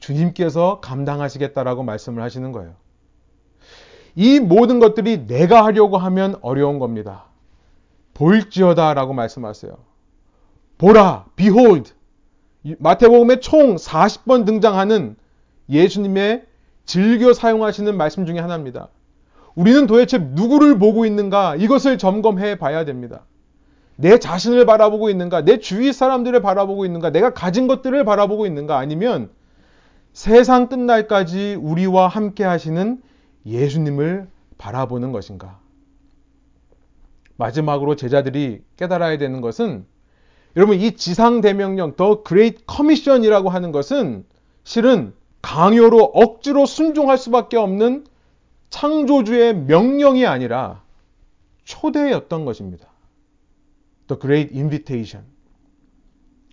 주님께서 0.00 0.80
감당하시겠다라고 0.80 1.82
말씀을 1.82 2.22
하시는 2.22 2.50
거예요. 2.50 2.74
이 4.16 4.40
모든 4.40 4.80
것들이 4.80 5.26
내가 5.26 5.64
하려고 5.64 5.98
하면 5.98 6.36
어려운 6.40 6.78
겁니다. 6.78 7.26
볼지어다라고 8.14 9.12
말씀하세요. 9.12 9.93
보라, 10.78 11.26
behold. 11.36 11.92
마태복음에 12.78 13.40
총 13.40 13.76
40번 13.76 14.46
등장하는 14.46 15.16
예수님의 15.68 16.46
즐겨 16.84 17.32
사용하시는 17.32 17.96
말씀 17.96 18.26
중에 18.26 18.38
하나입니다. 18.38 18.88
우리는 19.54 19.86
도대체 19.86 20.18
누구를 20.18 20.78
보고 20.78 21.06
있는가? 21.06 21.56
이것을 21.56 21.98
점검해 21.98 22.58
봐야 22.58 22.84
됩니다. 22.84 23.24
내 23.96 24.18
자신을 24.18 24.66
바라보고 24.66 25.08
있는가? 25.10 25.44
내 25.44 25.58
주위 25.58 25.92
사람들을 25.92 26.40
바라보고 26.42 26.84
있는가? 26.84 27.10
내가 27.10 27.32
가진 27.32 27.66
것들을 27.68 28.04
바라보고 28.04 28.46
있는가? 28.46 28.78
아니면 28.78 29.30
세상 30.12 30.68
끝날까지 30.68 31.56
우리와 31.60 32.08
함께 32.08 32.44
하시는 32.44 33.00
예수님을 33.46 34.28
바라보는 34.58 35.12
것인가? 35.12 35.60
마지막으로 37.36 37.96
제자들이 37.96 38.62
깨달아야 38.76 39.18
되는 39.18 39.40
것은 39.40 39.86
여러분 40.56 40.78
이 40.80 40.96
지상 40.96 41.40
대명령 41.40 41.96
the 41.96 42.22
Great 42.22 42.64
Commission이라고 42.66 43.50
하는 43.50 43.72
것은 43.72 44.24
실은 44.62 45.12
강요로 45.42 46.02
억지로 46.14 46.64
순종할 46.64 47.18
수밖에 47.18 47.56
없는 47.56 48.06
창조주의 48.70 49.54
명령이 49.54 50.26
아니라 50.26 50.82
초대였던 51.64 52.44
것입니다. 52.44 52.88
The 54.06 54.18
Great 54.20 54.54
Invitation. 54.54 55.26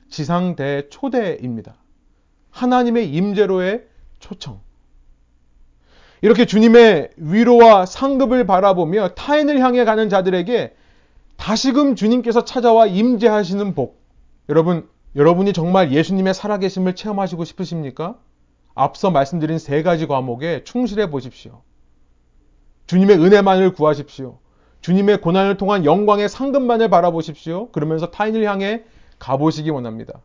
지상대 0.09 0.89
초대입니다. 0.89 1.75
하나님의 2.49 3.09
임재로의 3.11 3.85
초청. 4.19 4.59
이렇게 6.21 6.45
주님의 6.45 7.11
위로와 7.17 7.85
상급을 7.85 8.45
바라보며 8.45 9.09
타인을 9.09 9.59
향해 9.59 9.83
가는 9.85 10.09
자들에게 10.09 10.75
다시금 11.41 11.95
주님께서 11.95 12.45
찾아와 12.45 12.85
임재하시는 12.85 13.73
복. 13.73 13.99
여러분, 14.47 14.87
여러분이 15.15 15.53
정말 15.53 15.91
예수님의 15.91 16.35
살아계심을 16.35 16.93
체험하시고 16.93 17.45
싶으십니까? 17.45 18.15
앞서 18.75 19.09
말씀드린 19.09 19.57
세 19.57 19.81
가지 19.81 20.05
과목에 20.05 20.63
충실해 20.63 21.09
보십시오. 21.09 21.63
주님의 22.85 23.17
은혜만을 23.17 23.73
구하십시오. 23.73 24.37
주님의 24.81 25.21
고난을 25.21 25.57
통한 25.57 25.83
영광의 25.83 26.29
상급만을 26.29 26.91
바라보십시오. 26.91 27.71
그러면서 27.71 28.11
타인을 28.11 28.43
향해 28.43 28.83
가보시기 29.17 29.71
원합니다. 29.71 30.21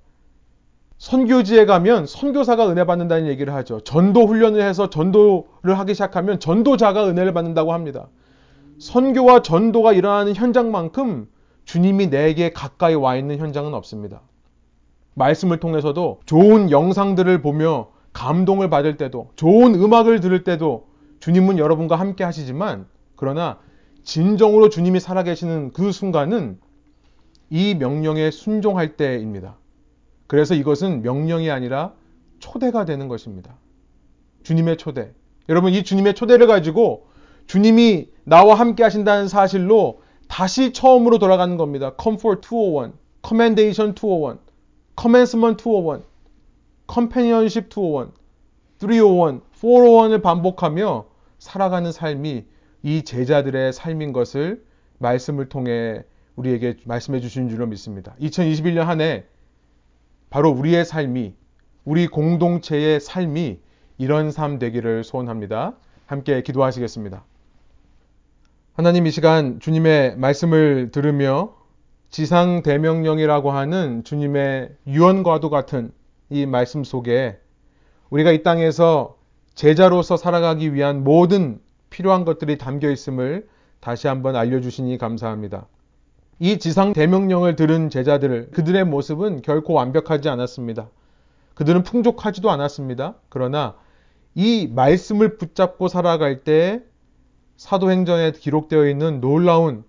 선교지에 0.98 1.64
가면 1.64 2.06
선교사가 2.06 2.70
은혜 2.70 2.84
받는다는 2.84 3.26
얘기를 3.26 3.54
하죠. 3.54 3.80
전도 3.80 4.26
훈련을 4.26 4.60
해서 4.60 4.90
전도를 4.90 5.78
하기 5.78 5.94
시작하면 5.94 6.40
전도자가 6.40 7.08
은혜를 7.08 7.32
받는다고 7.32 7.72
합니다. 7.72 8.08
선교와 8.78 9.42
전도가 9.42 9.92
일어나는 9.92 10.34
현장만큼 10.34 11.28
주님이 11.64 12.10
내게 12.10 12.52
가까이 12.52 12.94
와 12.94 13.16
있는 13.16 13.38
현장은 13.38 13.74
없습니다. 13.74 14.22
말씀을 15.14 15.58
통해서도 15.58 16.20
좋은 16.26 16.70
영상들을 16.70 17.42
보며 17.42 17.88
감동을 18.12 18.70
받을 18.70 18.96
때도 18.96 19.30
좋은 19.36 19.74
음악을 19.74 20.20
들을 20.20 20.44
때도 20.44 20.86
주님은 21.20 21.58
여러분과 21.58 21.96
함께 21.96 22.24
하시지만 22.24 22.86
그러나 23.16 23.58
진정으로 24.04 24.68
주님이 24.68 25.00
살아계시는 25.00 25.72
그 25.72 25.90
순간은 25.90 26.58
이 27.50 27.74
명령에 27.74 28.30
순종할 28.30 28.96
때입니다. 28.96 29.56
그래서 30.26 30.54
이것은 30.54 31.02
명령이 31.02 31.50
아니라 31.50 31.94
초대가 32.38 32.84
되는 32.84 33.08
것입니다. 33.08 33.56
주님의 34.42 34.76
초대. 34.76 35.12
여러분, 35.48 35.72
이 35.72 35.82
주님의 35.82 36.14
초대를 36.14 36.46
가지고 36.46 37.05
주님이 37.46 38.08
나와 38.24 38.54
함께 38.54 38.82
하신다는 38.82 39.28
사실로 39.28 40.00
다시 40.28 40.72
처음으로 40.72 41.18
돌아가는 41.18 41.56
겁니다. 41.56 41.92
Comfort 42.00 42.46
201, 42.46 42.92
Commendation 43.26 43.94
201, 43.94 44.38
Commencement 45.00 45.62
201, 45.62 46.02
Companionship 46.92 47.68
201, 47.68 48.12
301, 48.78 49.40
401을 49.60 50.22
반복하며 50.22 51.06
살아가는 51.38 51.92
삶이 51.92 52.44
이 52.82 53.02
제자들의 53.02 53.72
삶인 53.72 54.12
것을 54.12 54.64
말씀을 54.98 55.48
통해 55.48 56.02
우리에게 56.34 56.76
말씀해 56.84 57.20
주신 57.20 57.48
줄로 57.48 57.66
믿습니다. 57.66 58.14
2021년 58.20 58.84
한 58.84 59.00
해 59.00 59.24
바로 60.30 60.50
우리의 60.50 60.84
삶이 60.84 61.34
우리 61.84 62.08
공동체의 62.08 63.00
삶이 63.00 63.60
이런 63.98 64.30
삶 64.30 64.58
되기를 64.58 65.04
소원합니다. 65.04 65.76
함께 66.06 66.42
기도하시겠습니다. 66.42 67.24
하나님 68.76 69.06
이 69.06 69.10
시간 69.10 69.58
주님의 69.58 70.18
말씀을 70.18 70.90
들으며 70.92 71.54
지상 72.10 72.62
대명령이라고 72.62 73.50
하는 73.50 74.04
주님의 74.04 74.76
유언과도 74.86 75.48
같은 75.48 75.92
이 76.28 76.44
말씀 76.44 76.84
속에 76.84 77.38
우리가 78.10 78.32
이 78.32 78.42
땅에서 78.42 79.16
제자로서 79.54 80.18
살아가기 80.18 80.74
위한 80.74 81.04
모든 81.04 81.58
필요한 81.88 82.26
것들이 82.26 82.58
담겨 82.58 82.90
있음을 82.90 83.48
다시 83.80 84.08
한번 84.08 84.36
알려주시니 84.36 84.98
감사합니다. 84.98 85.68
이 86.38 86.58
지상 86.58 86.92
대명령을 86.92 87.56
들은 87.56 87.88
제자들, 87.88 88.50
그들의 88.50 88.84
모습은 88.84 89.40
결코 89.40 89.72
완벽하지 89.72 90.28
않았습니다. 90.28 90.90
그들은 91.54 91.82
풍족하지도 91.82 92.50
않았습니다. 92.50 93.14
그러나 93.30 93.74
이 94.34 94.70
말씀을 94.70 95.38
붙잡고 95.38 95.88
살아갈 95.88 96.44
때 96.44 96.82
사도행전에 97.56 98.32
기록되어 98.32 98.88
있는 98.88 99.20
놀라운 99.20 99.84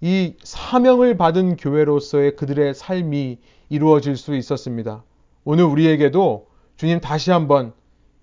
이 0.00 0.34
사명을 0.42 1.16
받은 1.16 1.56
교회로서의 1.56 2.36
그들의 2.36 2.74
삶이 2.74 3.38
이루어질 3.68 4.16
수 4.16 4.34
있었습니다. 4.34 5.04
오늘 5.44 5.64
우리에게도 5.64 6.46
주님 6.76 7.00
다시 7.00 7.30
한번 7.30 7.72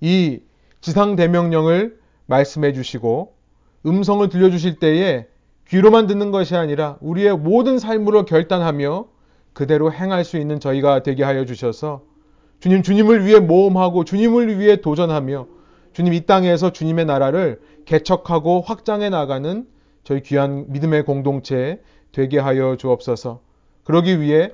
이 0.01 0.39
지상 0.82 1.15
대명령을 1.15 1.99
말씀해 2.28 2.73
주시고 2.73 3.34
음성을 3.86 4.28
들려 4.30 4.49
주실 4.49 4.80
때에 4.80 5.28
귀로만 5.67 6.07
듣는 6.07 6.32
것이 6.32 6.55
아니라 6.55 6.97
우리의 7.01 7.38
모든 7.38 7.80
삶으로 7.80 8.26
결단하며 8.26 9.07
그대로 9.53 9.91
행할 9.91 10.23
수 10.23 10.38
있는 10.38 10.59
저희가 10.59 11.03
되게 11.03 11.23
하여 11.23 11.45
주셔서 11.45 12.03
주님, 12.59 12.84
주님을 12.84 13.26
위해 13.26 13.39
모험하고 13.39 14.05
주님을 14.05 14.59
위해 14.59 14.82
도전하며 14.82 15.47
주님 15.95 16.11
이 16.11 16.25
땅에서 16.25 16.73
주님의 16.73 17.05
나라를 17.05 17.61
개척하고 17.85 18.59
확장해 18.59 19.09
나가는 19.09 19.65
저희 20.03 20.21
귀한 20.21 20.65
믿음의 20.67 21.05
공동체 21.05 21.81
되게 22.11 22.37
하여 22.37 22.75
주옵소서. 22.75 23.39
그러기 23.85 24.19
위해 24.19 24.51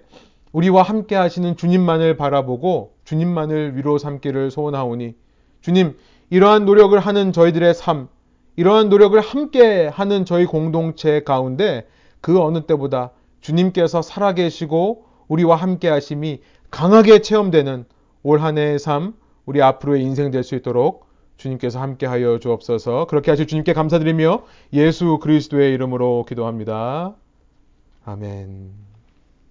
우리와 0.52 0.84
함께 0.84 1.16
하시는 1.16 1.58
주님만을 1.58 2.16
바라보고 2.16 2.94
주님만을 3.06 3.76
위로 3.76 3.98
삼기를 3.98 4.52
소원하오니 4.52 5.16
주님 5.62 5.98
이러한 6.30 6.66
노력을 6.66 6.98
하는 7.00 7.34
저희들의 7.34 7.74
삶, 7.74 8.08
이러한 8.56 8.90
노력을 8.90 9.20
함께 9.20 9.88
하는 9.88 10.26
저희 10.26 10.46
공동체 10.46 11.24
가운데 11.24 11.88
그 12.22 12.40
어느 12.40 12.68
때보다 12.68 13.14
주님께서 13.42 14.04
살아계시고 14.04 15.06
우리와 15.28 15.56
함께 15.56 15.90
하심이 15.90 16.42
강하게 16.70 17.24
체험되는 17.24 17.86
올 18.22 18.42
한 18.42 18.60
해의 18.60 18.78
삶, 18.78 19.16
우리 19.48 19.64
앞으로의 19.64 20.04
인생 20.04 20.30
될 20.30 20.44
수 20.44 20.54
있도록 20.54 21.10
주님께서 21.42 21.80
함께 21.82 22.06
하여 22.06 22.40
주옵소서. 22.40 23.08
그렇게 23.08 23.32
하실 23.32 23.48
주님께 23.48 23.74
감사드리며 23.74 24.44
예수 24.74 25.20
그리스도의 25.22 25.74
이름으로 25.74 26.26
기도합니다. 26.28 27.16
아멘. 28.06 28.91